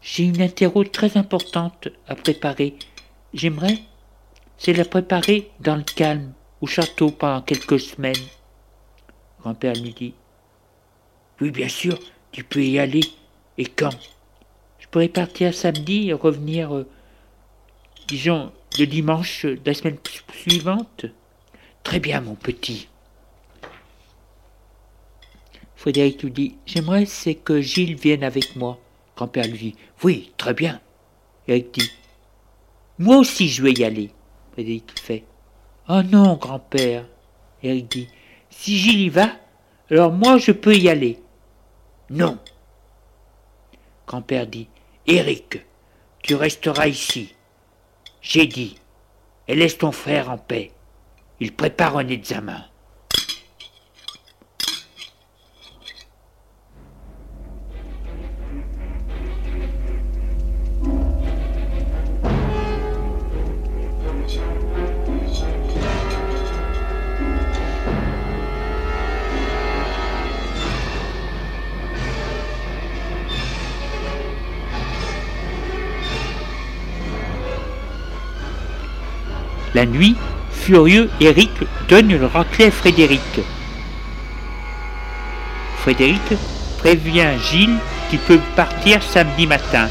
j'ai 0.00 0.24
une 0.24 0.40
interro 0.40 0.84
très 0.84 1.18
importante 1.18 1.88
à 2.08 2.14
préparer. 2.14 2.76
J'aimerais, 3.34 3.78
c'est 4.56 4.72
la 4.72 4.86
préparer 4.86 5.50
dans 5.60 5.76
le 5.76 5.82
calme, 5.82 6.32
au 6.62 6.66
château 6.66 7.10
pendant 7.10 7.42
quelques 7.42 7.78
semaines. 7.80 8.24
Grand-père 9.42 9.74
lui 9.74 9.92
dit 9.92 10.14
Oui, 11.42 11.50
bien 11.50 11.68
sûr, 11.68 11.98
tu 12.30 12.42
peux 12.42 12.64
y 12.64 12.78
aller. 12.78 13.04
Et 13.58 13.66
quand? 13.66 13.98
Je 14.78 14.86
pourrais 14.86 15.08
partir 15.08 15.52
samedi 15.52 16.08
et 16.08 16.14
revenir, 16.14 16.74
euh, 16.74 16.88
disons, 18.08 18.50
le 18.78 18.86
dimanche 18.86 19.44
de 19.44 19.60
la 19.66 19.74
semaine 19.74 19.98
suivante. 20.32 21.04
Très 21.82 22.00
bien, 22.00 22.20
mon 22.20 22.34
petit. 22.34 22.88
Frédéric 25.76 26.22
lui 26.22 26.30
dit 26.30 26.56
J'aimerais 26.64 27.06
que 27.44 27.60
Gilles 27.60 27.96
vienne 27.96 28.22
avec 28.22 28.54
moi. 28.54 28.78
Grand-père 29.16 29.46
lui 29.48 29.58
dit 29.58 29.76
Oui, 30.04 30.32
très 30.36 30.54
bien. 30.54 30.80
Eric 31.48 31.74
dit 31.74 31.90
Moi 32.98 33.16
aussi 33.16 33.48
je 33.48 33.62
vais 33.62 33.72
y 33.72 33.84
aller. 33.84 34.10
Frédéric 34.52 34.98
fait 35.00 35.24
Oh 35.88 36.02
non, 36.04 36.36
grand-père. 36.36 37.04
Eric 37.64 37.90
dit 37.90 38.08
Si 38.48 38.78
Gilles 38.78 39.00
y 39.00 39.08
va, 39.08 39.32
alors 39.90 40.12
moi 40.12 40.38
je 40.38 40.52
peux 40.52 40.76
y 40.76 40.88
aller. 40.88 41.18
Non. 42.10 42.38
Grand-père 44.06 44.46
dit 44.46 44.68
Eric, 45.08 45.64
tu 46.22 46.36
resteras 46.36 46.86
ici. 46.86 47.34
J'ai 48.20 48.46
dit 48.46 48.76
Et 49.48 49.56
laisse 49.56 49.78
ton 49.78 49.90
frère 49.90 50.30
en 50.30 50.38
paix. 50.38 50.70
Il 51.44 51.50
prépare 51.50 51.96
un 51.96 52.06
examen. 52.06 52.62
La 79.74 79.86
nuit, 79.86 80.16
furieux, 80.52 81.10
Eric 81.20 81.50
donne 81.88 82.08
le 82.08 82.26
raclée 82.26 82.66
à 82.66 82.70
Frédéric. 82.70 83.40
Frédéric 85.78 86.22
prévient 86.78 87.28
Gilles 87.50 87.78
qu'il 88.10 88.18
peut 88.20 88.40
partir 88.54 89.02
samedi 89.02 89.46
matin. 89.46 89.88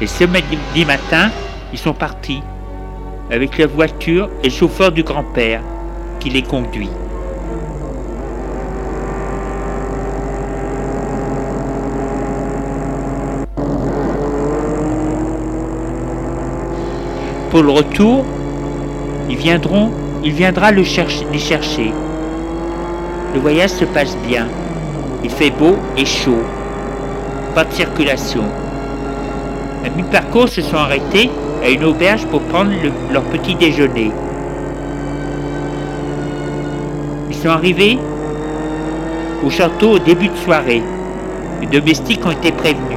Et 0.00 0.06
samedi 0.06 0.84
matin, 0.86 1.30
ils 1.72 1.78
sont 1.78 1.92
partis 1.92 2.42
avec 3.30 3.58
la 3.58 3.66
voiture 3.66 4.30
et 4.42 4.48
le 4.48 4.54
chauffeur 4.54 4.90
du 4.90 5.02
grand-père 5.02 5.62
qui 6.18 6.30
les 6.30 6.42
conduit. 6.42 6.88
Pour 17.50 17.64
le 17.64 17.70
retour, 17.70 18.24
ils 19.28 19.36
viendront, 19.36 19.90
il 20.22 20.32
viendra 20.32 20.70
le 20.70 20.84
chercher, 20.84 21.26
les 21.32 21.38
chercher. 21.40 21.92
Le 23.34 23.40
voyage 23.40 23.70
se 23.70 23.84
passe 23.84 24.16
bien. 24.28 24.46
Il 25.24 25.30
fait 25.30 25.50
beau 25.50 25.76
et 25.96 26.04
chaud. 26.04 26.42
Pas 27.54 27.64
de 27.64 27.72
circulation. 27.72 28.44
À 29.84 29.88
mi-parcours 29.90 30.48
se 30.48 30.62
sont 30.62 30.76
arrêtés 30.76 31.28
à 31.64 31.68
une 31.70 31.82
auberge 31.84 32.24
pour 32.26 32.40
prendre 32.42 32.70
leur 33.12 33.22
petit 33.24 33.56
déjeuner. 33.56 34.12
Ils 37.30 37.36
sont 37.36 37.48
arrivés 37.48 37.98
au 39.44 39.50
château 39.50 39.92
au 39.92 39.98
début 39.98 40.28
de 40.28 40.36
soirée. 40.36 40.82
Les 41.60 41.66
domestiques 41.66 42.24
ont 42.24 42.30
été 42.30 42.52
prévenus. 42.52 42.89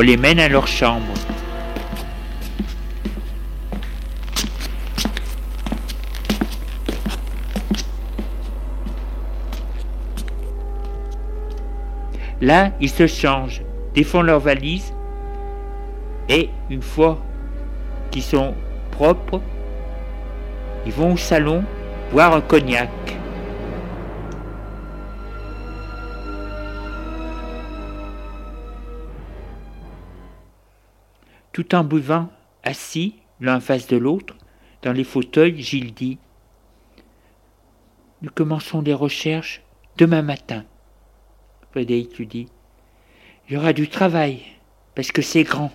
On 0.00 0.02
les 0.02 0.16
mène 0.16 0.40
à 0.40 0.48
leur 0.48 0.66
chambre. 0.66 1.12
Là, 12.40 12.70
ils 12.80 12.88
se 12.88 13.06
changent, 13.06 13.60
défont 13.92 14.22
leurs 14.22 14.40
valises 14.40 14.94
et 16.30 16.48
une 16.70 16.80
fois 16.80 17.18
qu'ils 18.10 18.22
sont 18.22 18.54
propres, 18.92 19.42
ils 20.86 20.92
vont 20.92 21.12
au 21.12 21.18
salon 21.18 21.62
boire 22.10 22.32
un 22.34 22.40
cognac. 22.40 22.88
Tout 31.52 31.74
en 31.74 31.84
buvant, 31.84 32.28
assis, 32.62 33.16
l'un 33.40 33.60
face 33.60 33.86
de 33.86 33.96
l'autre, 33.96 34.36
dans 34.82 34.92
les 34.92 35.04
fauteuils, 35.04 35.60
Gilles 35.60 35.94
dit 35.94 36.18
Nous 38.22 38.30
commençons 38.30 38.80
les 38.82 38.94
recherches 38.94 39.62
demain 39.96 40.22
matin. 40.22 40.64
Frédéric 41.72 42.18
lui 42.18 42.26
dit 42.26 42.46
Il 43.48 43.54
y 43.54 43.56
aura 43.56 43.72
du 43.72 43.88
travail, 43.88 44.42
parce 44.94 45.12
que 45.12 45.22
c'est 45.22 45.42
grand. 45.42 45.72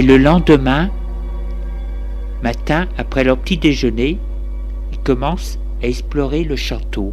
Et 0.00 0.02
le 0.02 0.16
lendemain, 0.16 0.88
matin, 2.42 2.88
après 2.96 3.22
leur 3.22 3.36
petit 3.36 3.58
déjeuner, 3.58 4.16
ils 4.92 4.98
commencent 5.00 5.58
à 5.82 5.88
explorer 5.88 6.42
le 6.42 6.56
château. 6.56 7.12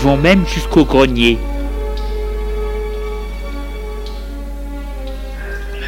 Vont 0.00 0.16
même 0.16 0.46
jusqu'au 0.46 0.84
grenier, 0.84 1.38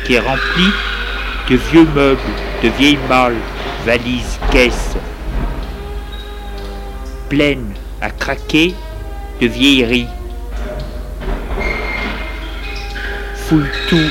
qui 0.04 0.14
est 0.14 0.20
rempli 0.20 0.66
de 1.48 1.56
vieux 1.56 1.86
meubles, 1.94 2.20
de 2.62 2.68
vieilles 2.68 2.98
malles, 3.08 3.36
valises, 3.84 4.38
caisses, 4.50 4.96
pleines 7.28 7.72
à 8.00 8.10
craquer 8.10 8.74
de 9.40 9.46
vieilleries. 9.46 10.08
fouillent 13.34 13.62
tout. 13.88 14.10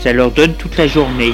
Ça 0.00 0.12
leur 0.12 0.30
donne 0.30 0.54
toute 0.54 0.76
la 0.76 0.86
journée. 0.86 1.32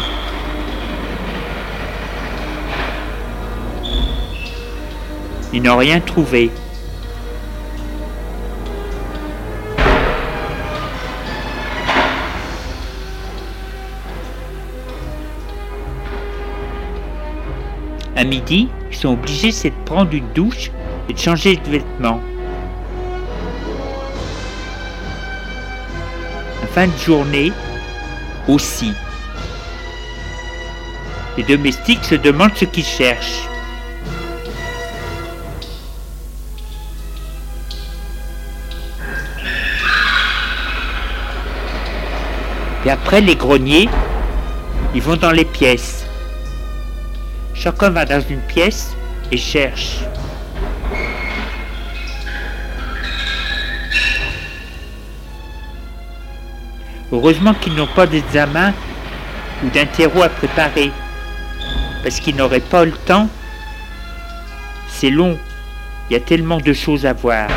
Ils 5.54 5.62
n'ont 5.62 5.76
rien 5.76 6.00
trouvé. 6.00 6.50
À 18.16 18.24
midi, 18.24 18.68
ils 18.90 18.96
sont 18.96 19.14
obligés 19.14 19.50
de 19.50 19.74
prendre 19.84 20.14
une 20.14 20.28
douche 20.32 20.70
et 21.08 21.12
de 21.12 21.18
changer 21.18 21.56
de 21.56 21.70
vêtements. 21.70 22.20
En 26.62 26.66
fin 26.74 26.86
de 26.86 26.96
journée, 26.96 27.52
aussi. 28.48 28.92
Les 31.36 31.42
domestiques 31.42 32.04
se 32.04 32.14
demandent 32.14 32.56
ce 32.56 32.64
qu'ils 32.64 32.84
cherchent. 32.84 33.48
Et 42.85 42.90
après, 42.90 43.21
les 43.21 43.37
greniers, 43.37 43.88
ils 44.95 45.03
vont 45.03 45.16
dans 45.16 45.31
les 45.31 45.45
pièces. 45.45 46.05
Chacun 47.55 47.90
va 47.90 48.05
dans 48.05 48.21
une 48.29 48.40
pièce 48.40 48.97
et 49.31 49.37
cherche. 49.37 49.99
Heureusement 57.12 57.55
qu'ils 57.55 57.75
n'ont 57.75 57.87
pas 57.87 58.07
d'examen 58.07 58.73
ou 59.62 59.68
d'un 59.68 59.87
terreau 59.87 60.23
à 60.23 60.29
préparer, 60.29 60.90
parce 62.03 62.18
qu'ils 62.18 62.35
n'auraient 62.35 62.61
pas 62.61 62.85
le 62.85 62.92
temps. 62.92 63.29
C'est 64.88 65.11
long, 65.11 65.38
il 66.09 66.14
y 66.14 66.16
a 66.16 66.21
tellement 66.21 66.59
de 66.59 66.73
choses 66.73 67.07
à 67.07 67.12
voir. 67.12 67.49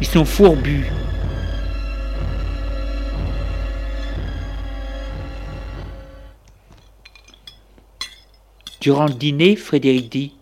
Ils 0.00 0.06
sont 0.06 0.24
fourbus. 0.24 0.86
Durant 8.80 9.06
le 9.06 9.14
dîner, 9.14 9.56
Frédéric 9.56 10.10
dit 10.10 10.34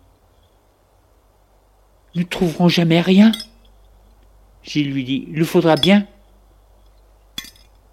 Nous 2.15 2.23
ne 2.23 2.27
trouverons 2.27 2.69
jamais 2.69 3.01
rien. 3.01 3.33
Gilles 4.63 4.93
lui 4.93 5.05
dit 5.05 5.27
Il 5.29 5.39
nous 5.39 5.47
faudra 5.47 5.77
bien. 5.77 6.07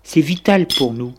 C'est 0.04 0.21
vital 0.21 0.67
pour 0.67 0.93
nous. 0.93 1.13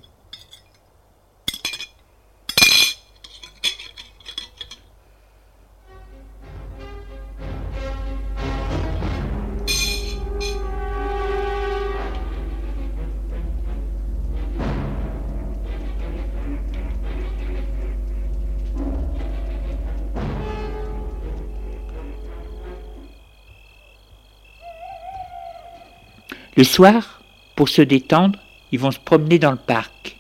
Le 26.63 26.67
soir, 26.67 27.21
pour 27.57 27.69
se 27.69 27.83
détendre, 27.83 28.39
ils 28.71 28.79
vont 28.79 28.93
se 28.93 29.01
promener 29.01 29.41
dans 29.41 29.51
le 29.51 29.57
parc. 29.57 30.17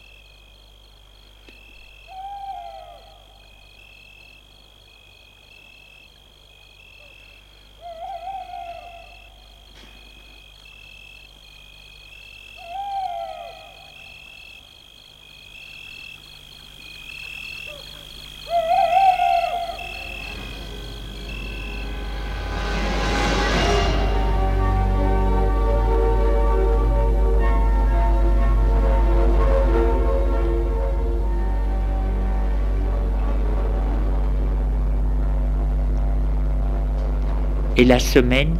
Et 37.83 37.85
la 37.85 37.99
semaine 37.99 38.55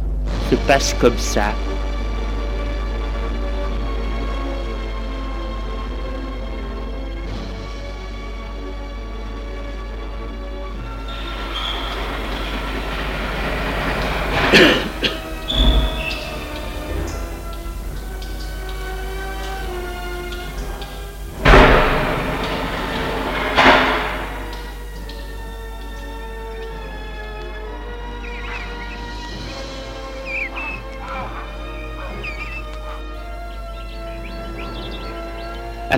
se 0.49 0.55
passe 0.67 0.93
comme 0.99 1.17
ça. 1.17 1.53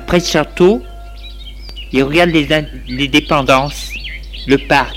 Après 0.06 0.20
le 0.20 0.24
château, 0.24 0.84
il 1.92 2.04
regarde 2.04 2.30
les, 2.30 2.48
les 2.88 3.08
dépendances, 3.08 3.90
le 4.46 4.60
parc. 4.60 4.96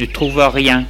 Ne 0.00 0.06
trouve 0.06 0.38
rien. 0.38 0.86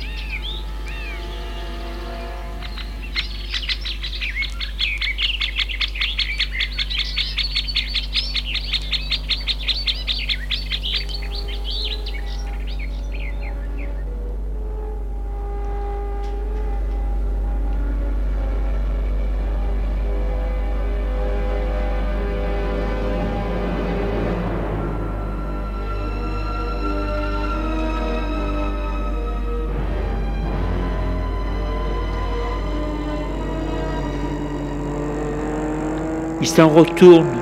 Ils 36.48 36.52
s'en 36.52 36.68
retournent, 36.68 37.36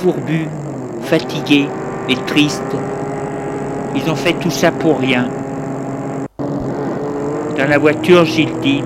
fourbus, 0.00 0.46
fatigués 1.02 1.66
et 2.08 2.14
tristes. 2.14 2.62
Ils 3.96 4.08
ont 4.08 4.14
fait 4.14 4.34
tout 4.34 4.48
ça 4.48 4.70
pour 4.70 5.00
rien. 5.00 5.26
Dans 6.38 7.68
la 7.68 7.78
voiture, 7.78 8.24
Gilles 8.24 8.54
dit 8.62 8.80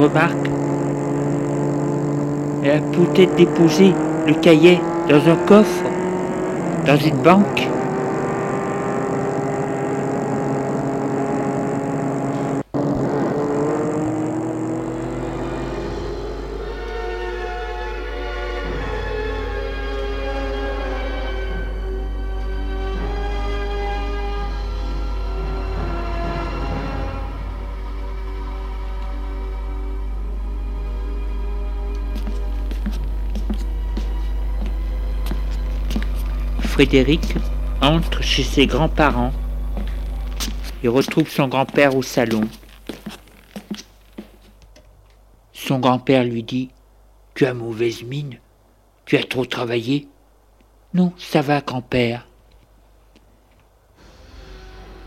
Remarque, 0.00 0.50
elle 2.64 2.70
a 2.70 2.80
peut-être 2.80 3.36
déposé 3.36 3.92
le 4.26 4.34
cahier 4.34 4.80
dans 5.08 5.30
un 5.30 5.36
coffre, 5.46 5.84
dans 6.84 6.96
une 6.96 7.18
banque. 7.18 7.68
Frédéric 36.76 37.36
entre 37.80 38.22
chez 38.22 38.42
ses 38.42 38.66
grands-parents 38.66 39.32
et 40.82 40.88
retrouve 40.88 41.26
son 41.26 41.48
grand-père 41.48 41.96
au 41.96 42.02
salon. 42.02 42.42
Son 45.54 45.78
grand-père 45.78 46.22
lui 46.22 46.42
dit 46.42 46.68
Tu 47.34 47.46
as 47.46 47.54
mauvaise 47.54 48.02
mine 48.02 48.40
Tu 49.06 49.16
as 49.16 49.24
trop 49.24 49.46
travaillé 49.46 50.06
Non, 50.92 51.14
ça 51.16 51.40
va, 51.40 51.62
grand-père. 51.62 52.28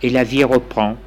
Et 0.02 0.10
la 0.10 0.24
vie 0.24 0.44
reprend. 0.44 0.98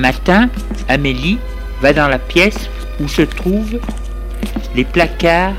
Matin, 0.00 0.48
Amélie 0.88 1.38
va 1.80 1.92
dans 1.92 2.08
la 2.08 2.18
pièce 2.18 2.68
où 2.98 3.06
se 3.06 3.22
trouvent 3.22 3.78
les 4.74 4.84
placards 4.84 5.54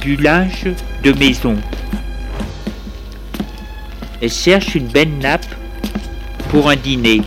du 0.00 0.16
linge 0.16 0.66
de 1.04 1.12
maison. 1.12 1.56
Elle 4.20 4.30
cherche 4.30 4.74
une 4.74 4.88
belle 4.88 5.18
nappe 5.18 5.46
pour 6.50 6.68
un 6.70 6.76
dîner. 6.76 7.22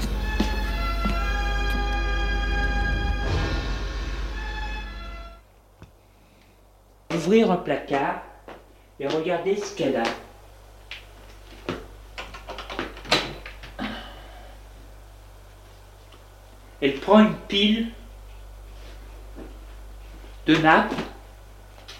De 20.45 20.55
nappes 20.57 20.93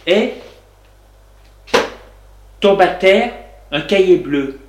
et 0.05 0.33
tombe 2.59 2.81
à 2.81 2.87
terre 2.87 3.33
un 3.71 3.81
cahier 3.81 4.17
bleu. 4.17 4.59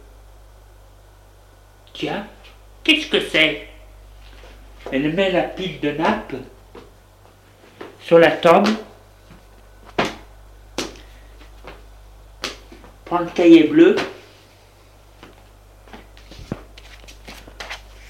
Tiens, 1.92 2.26
qu'est-ce 2.84 3.06
que 3.06 3.20
c'est? 3.20 3.68
Elle 4.92 5.12
met 5.12 5.30
la 5.30 5.42
pile 5.42 5.80
de 5.80 5.90
nappes 5.92 6.36
sur 8.00 8.18
la 8.18 8.30
table, 8.30 8.70
prend 13.04 13.18
le 13.18 13.30
cahier 13.30 13.64
bleu, 13.64 13.96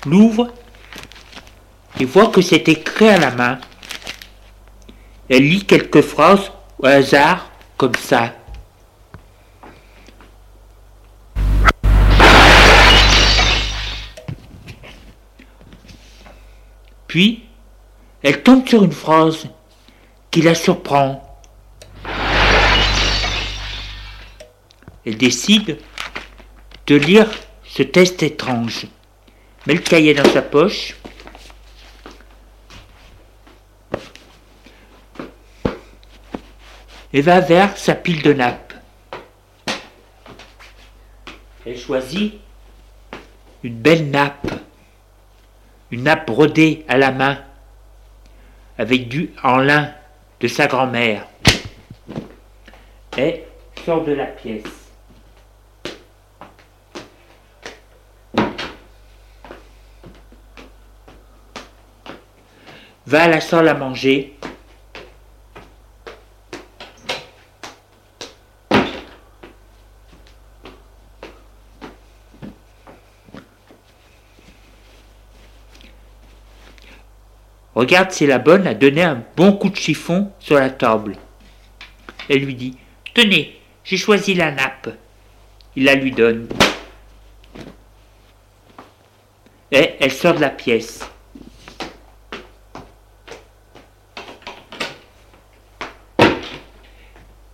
l'ouvre 0.05 0.53
et 1.99 2.05
voit 2.05 2.29
que 2.29 2.43
c'est 2.43 2.69
écrit 2.69 3.09
à 3.09 3.19
la 3.19 3.31
main. 3.31 3.59
Elle 5.29 5.49
lit 5.49 5.65
quelques 5.65 6.03
phrases 6.03 6.53
au 6.79 6.87
hasard, 6.87 7.51
comme 7.77 7.95
ça. 7.97 8.33
Puis, 17.09 17.45
elle 18.23 18.43
tombe 18.43 18.69
sur 18.69 18.85
une 18.85 18.93
phrase 18.93 19.49
qui 20.31 20.43
la 20.43 20.55
surprend. 20.55 21.23
Elle 25.05 25.17
décide 25.17 25.79
de 26.87 26.95
lire 26.95 27.29
ce 27.65 27.83
test 27.83 28.23
étrange, 28.23 28.87
met 29.67 29.75
le 29.75 29.81
cahier 29.81 30.15
dans 30.15 30.29
sa 30.31 30.43
poche 30.43 30.97
et 37.17 37.23
va 37.23 37.41
vers 37.41 37.79
sa 37.79 37.95
pile 37.95 38.21
de 38.21 38.35
nappes. 38.35 38.75
Elle 41.65 41.79
choisit 41.79 42.35
une 43.63 43.79
belle 43.79 44.11
nappe, 44.11 44.51
une 45.91 46.03
nappe 46.03 46.27
brodée 46.27 46.85
à 46.89 46.99
la 46.99 47.13
main, 47.13 47.39
avec 48.77 49.09
du 49.09 49.31
en 49.43 49.57
lin 49.57 49.95
de 50.41 50.47
sa 50.47 50.67
grand-mère, 50.67 51.27
et 53.17 53.45
sort 53.87 54.05
de 54.05 54.13
la 54.13 54.27
pièce. 54.27 54.65
Va 63.07 63.23
à 63.23 63.29
la 63.29 63.41
salle 63.41 63.69
à 63.69 63.75
manger 63.75 64.37
Regarde 77.77 78.11
si 78.11 78.27
la 78.27 78.39
bonne 78.39 78.67
a 78.67 78.73
donné 78.73 79.03
un 79.03 79.23
bon 79.37 79.53
coup 79.53 79.69
de 79.69 79.77
chiffon 79.77 80.33
sur 80.39 80.57
la 80.57 80.71
table. 80.71 81.15
Elle 82.31 82.39
lui 82.39 82.55
dit 82.55 82.75
Tenez, 83.13 83.61
j'ai 83.85 83.99
choisi 83.99 84.33
la 84.33 84.51
nappe. 84.51 84.89
Il 85.77 85.85
la 85.85 85.95
lui 85.95 86.11
donne. 86.11 86.49
Et 89.71 89.91
elle 90.01 90.11
sort 90.11 90.33
de 90.33 90.41
la 90.41 90.49
pièce. 90.49 91.07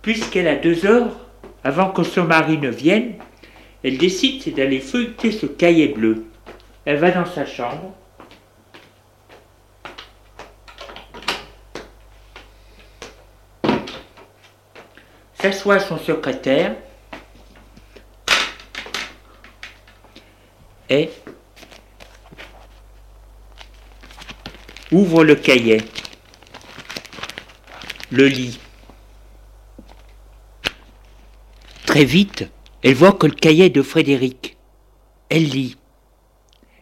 Puisqu'elle 0.01 0.47
a 0.47 0.55
deux 0.55 0.85
heures 0.85 1.17
avant 1.65 1.89
que 1.89 2.03
son 2.03 2.23
mari 2.23 2.57
ne 2.57 2.69
vienne, 2.69 3.15
elle 3.83 3.97
décide 3.97 4.55
d'aller 4.55 4.79
feuilleter 4.79 5.33
ce 5.33 5.47
cahier 5.47 5.89
bleu. 5.89 6.27
Elle 6.85 6.99
va 6.99 7.11
dans 7.11 7.25
sa 7.25 7.45
chambre, 7.45 7.93
s'assoit 15.43 15.81
son 15.81 15.97
secrétaire 15.97 16.77
et 20.89 21.09
ouvre 24.89 25.25
le 25.25 25.35
cahier, 25.35 25.81
le 28.09 28.27
lit. 28.27 28.57
Très 31.85 32.05
vite, 32.05 32.49
elle 32.81 32.95
voit 32.95 33.11
que 33.11 33.27
le 33.27 33.33
cahier 33.33 33.69
de 33.69 33.81
Frédéric. 33.81 34.55
Elle 35.27 35.49
lit. 35.49 35.75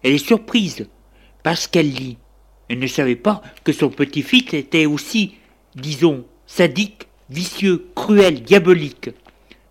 Elle 0.03 0.13
est 0.13 0.19
surprise 0.19 0.87
parce 1.41 1.65
qu'elle 1.65 1.91
lit. 1.91 2.19
Elle 2.69 2.77
ne 2.77 2.85
savait 2.85 3.15
pas 3.15 3.41
que 3.63 3.73
son 3.73 3.89
petit-fils 3.89 4.53
était 4.53 4.85
aussi, 4.85 5.33
disons, 5.73 6.25
sadique 6.45 7.07
vicieux, 7.31 7.87
cruel, 7.95 8.43
diabolique. 8.43 9.09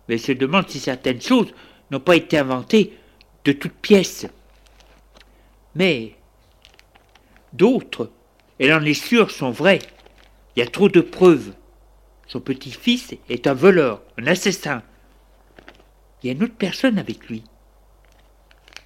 Mais 0.07 0.15
elle 0.15 0.19
se 0.19 0.31
demande 0.31 0.67
si 0.67 0.79
certaines 0.79 1.21
choses 1.21 1.53
n'ont 1.91 1.99
pas 1.99 2.15
été 2.15 2.37
inventées 2.37 2.97
de 3.45 3.51
toutes 3.51 3.73
pièces. 3.73 4.27
Mais 5.75 6.15
d'autres, 7.53 8.11
elle 8.59 8.73
en 8.73 8.83
est 8.83 8.93
sûre, 8.93 9.31
sont 9.31 9.51
vraies. 9.51 9.79
Il 10.55 10.59
y 10.59 10.63
a 10.63 10.69
trop 10.69 10.89
de 10.89 11.01
preuves. 11.01 11.53
Son 12.27 12.41
petit-fils 12.41 13.13
est 13.29 13.47
un 13.47 13.53
voleur, 13.53 14.01
un 14.17 14.27
assassin. 14.27 14.83
Il 16.21 16.27
y 16.27 16.29
a 16.29 16.33
une 16.33 16.43
autre 16.43 16.55
personne 16.57 16.97
avec 16.97 17.27
lui. 17.29 17.43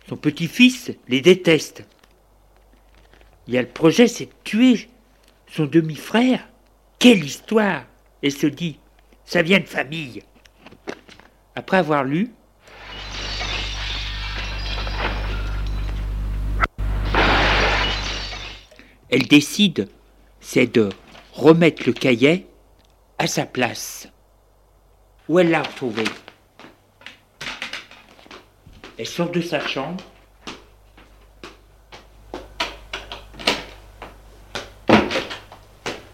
Son 0.07 0.17
petit-fils 0.17 0.91
les 1.07 1.21
déteste. 1.21 1.84
Il 3.47 3.53
y 3.53 3.57
a 3.57 3.61
le 3.61 3.67
projet, 3.67 4.07
c'est 4.07 4.26
de 4.26 4.32
tuer 4.43 4.89
son 5.47 5.65
demi-frère. 5.65 6.47
Quelle 6.99 7.23
histoire 7.23 7.84
et 8.26 8.32
se 8.32 8.47
dit 8.47 8.80
Ça 9.23 9.43
vient 9.43 9.59
de 9.59 9.65
famille. 9.65 10.23
Après 11.53 11.78
avoir 11.78 12.03
lu, 12.03 12.34
elle 19.09 19.28
décide, 19.28 19.89
c'est 20.39 20.65
de 20.65 20.89
remettre 21.34 21.84
le 21.86 21.93
cahier 21.93 22.47
à 23.19 23.28
sa 23.28 23.45
place. 23.45 24.09
Où 25.30 25.38
elle 25.38 25.51
l'a 25.51 25.61
retrouvé? 25.61 26.03
Elle 28.97 29.05
sort 29.05 29.30
de 29.30 29.41
sa 29.41 29.59
chambre. 29.59 30.03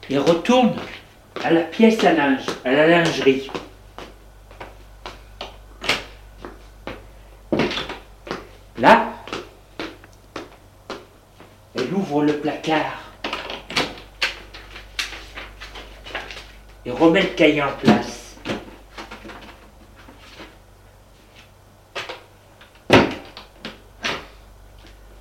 Et 0.10 0.18
retourne 0.18 0.76
à 1.44 1.52
la 1.52 1.62
pièce 1.62 2.04
à 2.04 2.14
linge, 2.14 2.46
à 2.64 2.72
la 2.72 2.88
lingerie. 2.88 3.50
Là, 8.78 9.14
elle 11.76 11.94
ouvre 11.94 12.24
le 12.24 12.34
placard 12.34 13.12
et 16.86 16.92
remet 16.92 17.22
le 17.22 17.30
cahier 17.30 17.62
en 17.62 17.72
place. 17.74 18.38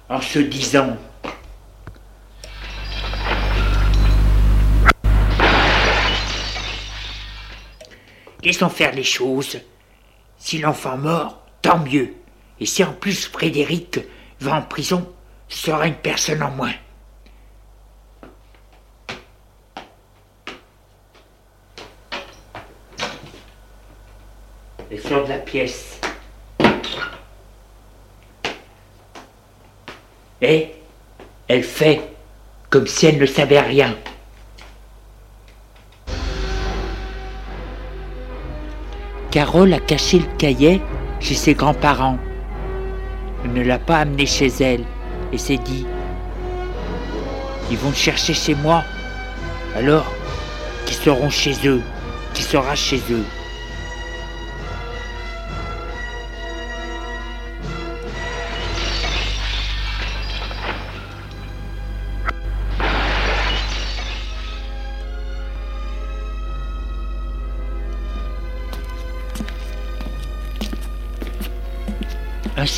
En 0.09 0.21
se 0.21 0.41
disant, 0.41 0.97
laissons 8.43 8.69
faire 8.69 8.95
les 8.95 9.05
choses. 9.05 9.59
Si 10.39 10.59
l'enfant 10.59 10.97
mort, 10.97 11.43
tant 11.63 11.79
mieux. 11.79 12.15
Et 12.59 12.67
si 12.67 12.85
en 12.85 12.93
plus 12.93 13.27
Frédéric 13.27 14.01
va 14.41 14.57
en 14.57 14.63
prison, 14.63 15.11
ce 15.49 15.67
sera 15.67 15.87
une 15.87 15.95
personne 15.95 16.43
en 16.43 16.51
moins. 16.51 16.75
Elle 24.91 25.01
sort 25.01 25.25
de 25.25 25.29
la 25.29 25.39
pièce. 25.39 26.01
Et 30.43 30.73
elle 31.49 31.63
fait 31.63 32.01
comme 32.71 32.87
si 32.87 33.07
elle 33.07 33.19
ne 33.19 33.27
savait 33.27 33.61
rien. 33.61 33.97
Carole 39.31 39.73
a 39.75 39.79
caché 39.79 40.19
le 40.19 40.37
cahier 40.39 40.83
chez 41.21 41.35
ses 41.35 41.55
grands-parents. 41.55 42.19
Elle 43.45 43.53
ne 43.53 43.63
l'a 43.63 43.79
pas 43.79 43.99
amené 43.99 44.27
chez 44.27 44.49
elle 44.61 44.85
et 45.33 45.39
s'est 45.39 45.59
dit 45.59 45.87
Ils 47.71 47.79
vont 47.79 47.91
le 47.91 47.95
chercher 47.95 48.35
chez 48.35 48.57
moi. 48.57 48.83
Alors, 49.77 50.13
qui 50.85 50.95
seront 50.95 51.31
chez 51.31 51.55
eux 51.65 51.81
Qui 52.35 52.43
sera 52.43 52.75
chez 52.75 53.01
eux 53.11 53.25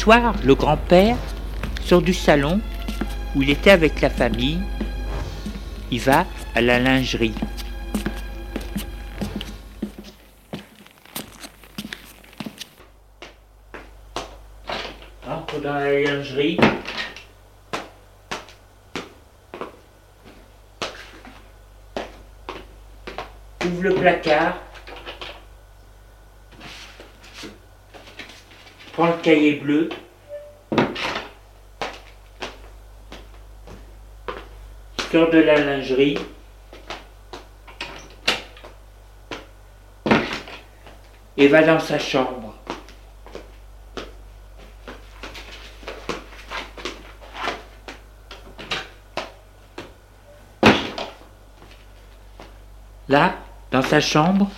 soir, 0.03 0.35
le 0.45 0.57
grand-père 0.57 1.17
sort 1.85 2.03
du 2.03 2.13
salon 2.13 2.61
où 3.37 3.43
il 3.43 3.51
était 3.51 3.71
avec 3.71 4.01
la 4.01 4.11
famille. 4.11 4.59
Il 5.93 6.01
va 6.01 6.27
à 6.57 6.61
la 6.61 6.81
lingerie. 6.81 7.35
La 15.63 15.93
lingerie. 16.03 16.59
Ouvre 23.65 23.83
le 23.83 23.95
placard. 23.95 24.57
Prends 28.95 29.07
le 29.07 29.13
cahier 29.23 29.52
bleu. 29.63 29.89
Sort 35.11 35.31
de 35.31 35.39
la 35.39 35.57
lingerie. 35.57 36.19
Et 41.37 41.49
va 41.49 41.63
dans 41.63 41.81
sa 41.81 41.99
chambre. 41.99 42.55
Là, 53.09 53.35
dans 53.71 53.83
sa 53.83 54.01
chambre, 54.01 54.51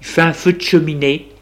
il 0.00 0.06
fait 0.06 0.20
un 0.20 0.32
feu 0.32 0.52
de 0.52 0.60
cheminée. 0.60 1.37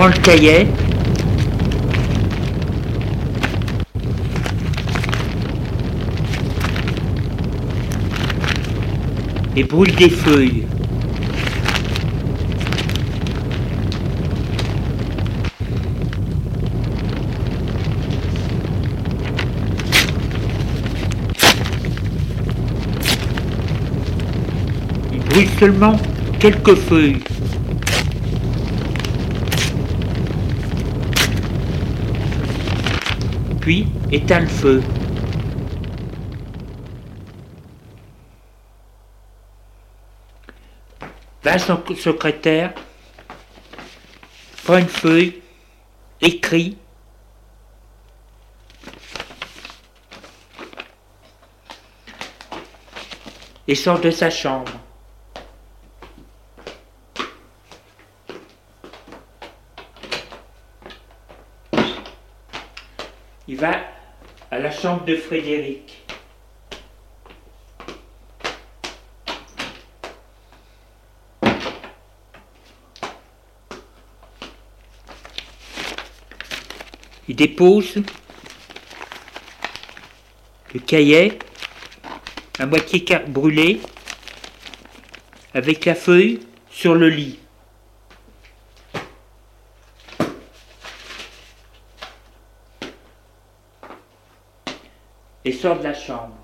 Prends 0.00 0.08
le 0.08 0.14
cahier. 0.14 0.66
Et 9.54 9.62
brûle 9.62 9.94
des 9.96 10.08
feuilles. 10.08 10.64
Il 25.12 25.18
brûle 25.18 25.48
seulement 25.58 25.96
quelques 26.38 26.74
feuilles. 26.74 27.22
Puis 33.70 33.86
éteint 34.10 34.40
le 34.40 34.48
feu. 34.48 34.82
Va 41.44 41.56
son 41.56 41.80
secrétaire, 41.94 42.74
prend 44.64 44.78
une 44.78 44.88
feuille, 44.88 45.40
écrit. 46.20 46.78
Et 53.68 53.76
sort 53.76 54.00
de 54.00 54.10
sa 54.10 54.30
chambre. 54.30 54.72
Il 63.50 63.56
va 63.56 63.80
la 64.60 64.70
chambre 64.70 65.04
de 65.06 65.16
Frédéric. 65.16 66.04
Il 77.28 77.36
dépose 77.36 78.02
le 80.74 80.80
cahier 80.80 81.38
à 82.58 82.66
moitié 82.66 83.04
brûlé 83.28 83.80
avec 85.54 85.84
la 85.86 85.94
feuille 85.94 86.40
sur 86.70 86.94
le 86.94 87.08
lit. 87.08 87.38
Et 95.44 95.52
sort 95.52 95.78
de 95.78 95.84
la 95.84 95.94
chambre. 95.94 96.36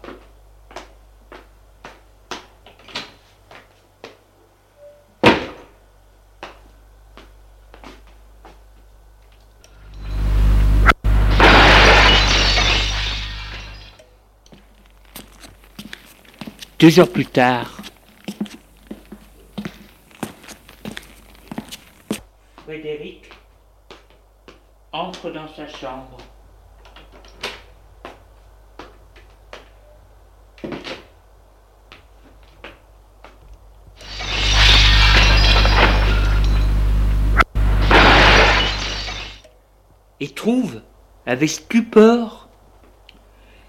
Deux 16.78 17.00
heures 17.00 17.10
plus 17.10 17.26
tard, 17.26 17.80
Frédéric 22.64 23.30
entre 24.92 25.30
dans 25.30 25.48
sa 25.48 25.66
chambre. 25.66 26.18
Avec 41.26 41.48
stupeur, 41.48 42.48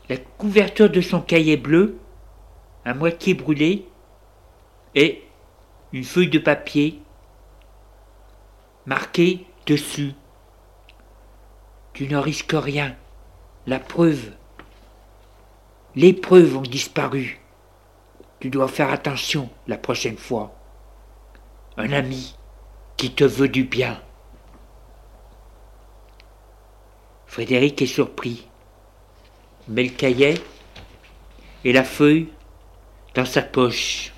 la 0.09 0.17
couverture 0.17 0.89
de 0.89 1.01
son 1.01 1.21
cahier 1.21 1.57
bleu, 1.57 1.97
à 2.86 2.93
moitié 2.93 3.34
brûlée, 3.34 3.88
et 4.95 5.23
une 5.91 6.03
feuille 6.03 6.30
de 6.30 6.39
papier 6.39 7.01
marquée 8.86 9.45
dessus. 9.65 10.13
Tu 11.93 12.07
ne 12.07 12.17
risques 12.17 12.55
rien. 12.55 12.95
La 13.65 13.80
preuve. 13.80 14.32
Les 15.95 16.13
preuves 16.13 16.57
ont 16.57 16.61
disparu. 16.61 17.41
Tu 18.39 18.49
dois 18.49 18.67
faire 18.67 18.91
attention 18.91 19.49
la 19.67 19.78
prochaine 19.78 20.17
fois. 20.17 20.55
Un 21.75 21.91
ami 21.91 22.36
qui 22.97 23.11
te 23.11 23.23
veut 23.23 23.49
du 23.49 23.63
bien. 23.63 23.99
Frédéric 27.28 27.82
est 27.82 27.86
surpris, 27.86 28.47
met 29.67 29.84
le 29.84 29.89
cahier 29.89 30.36
et 31.63 31.71
la 31.71 31.84
feuille 31.84 32.30
dans 33.13 33.25
sa 33.25 33.41
poche. 33.43 34.11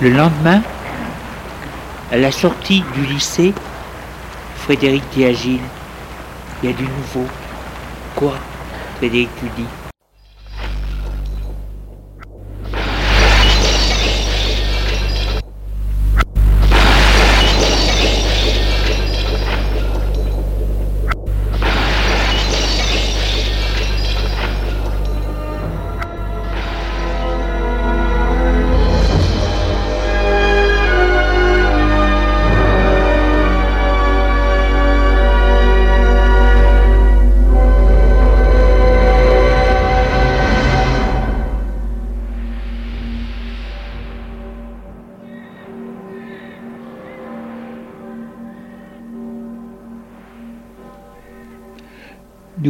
Le 0.00 0.10
lendemain, 0.10 0.62
à 2.12 2.18
la 2.18 2.30
sortie 2.30 2.84
du 2.94 3.06
lycée, 3.06 3.54
Frédéric 4.56 5.02
dit 5.14 5.24
à 5.24 5.32
Gilles, 5.32 5.60
il 6.62 6.68
y 6.68 6.72
a 6.72 6.76
du 6.76 6.82
nouveau. 6.82 7.26
Quoi 8.14 8.34
Frédéric 8.98 9.30
lui 9.42 9.48
dit. 9.56 9.81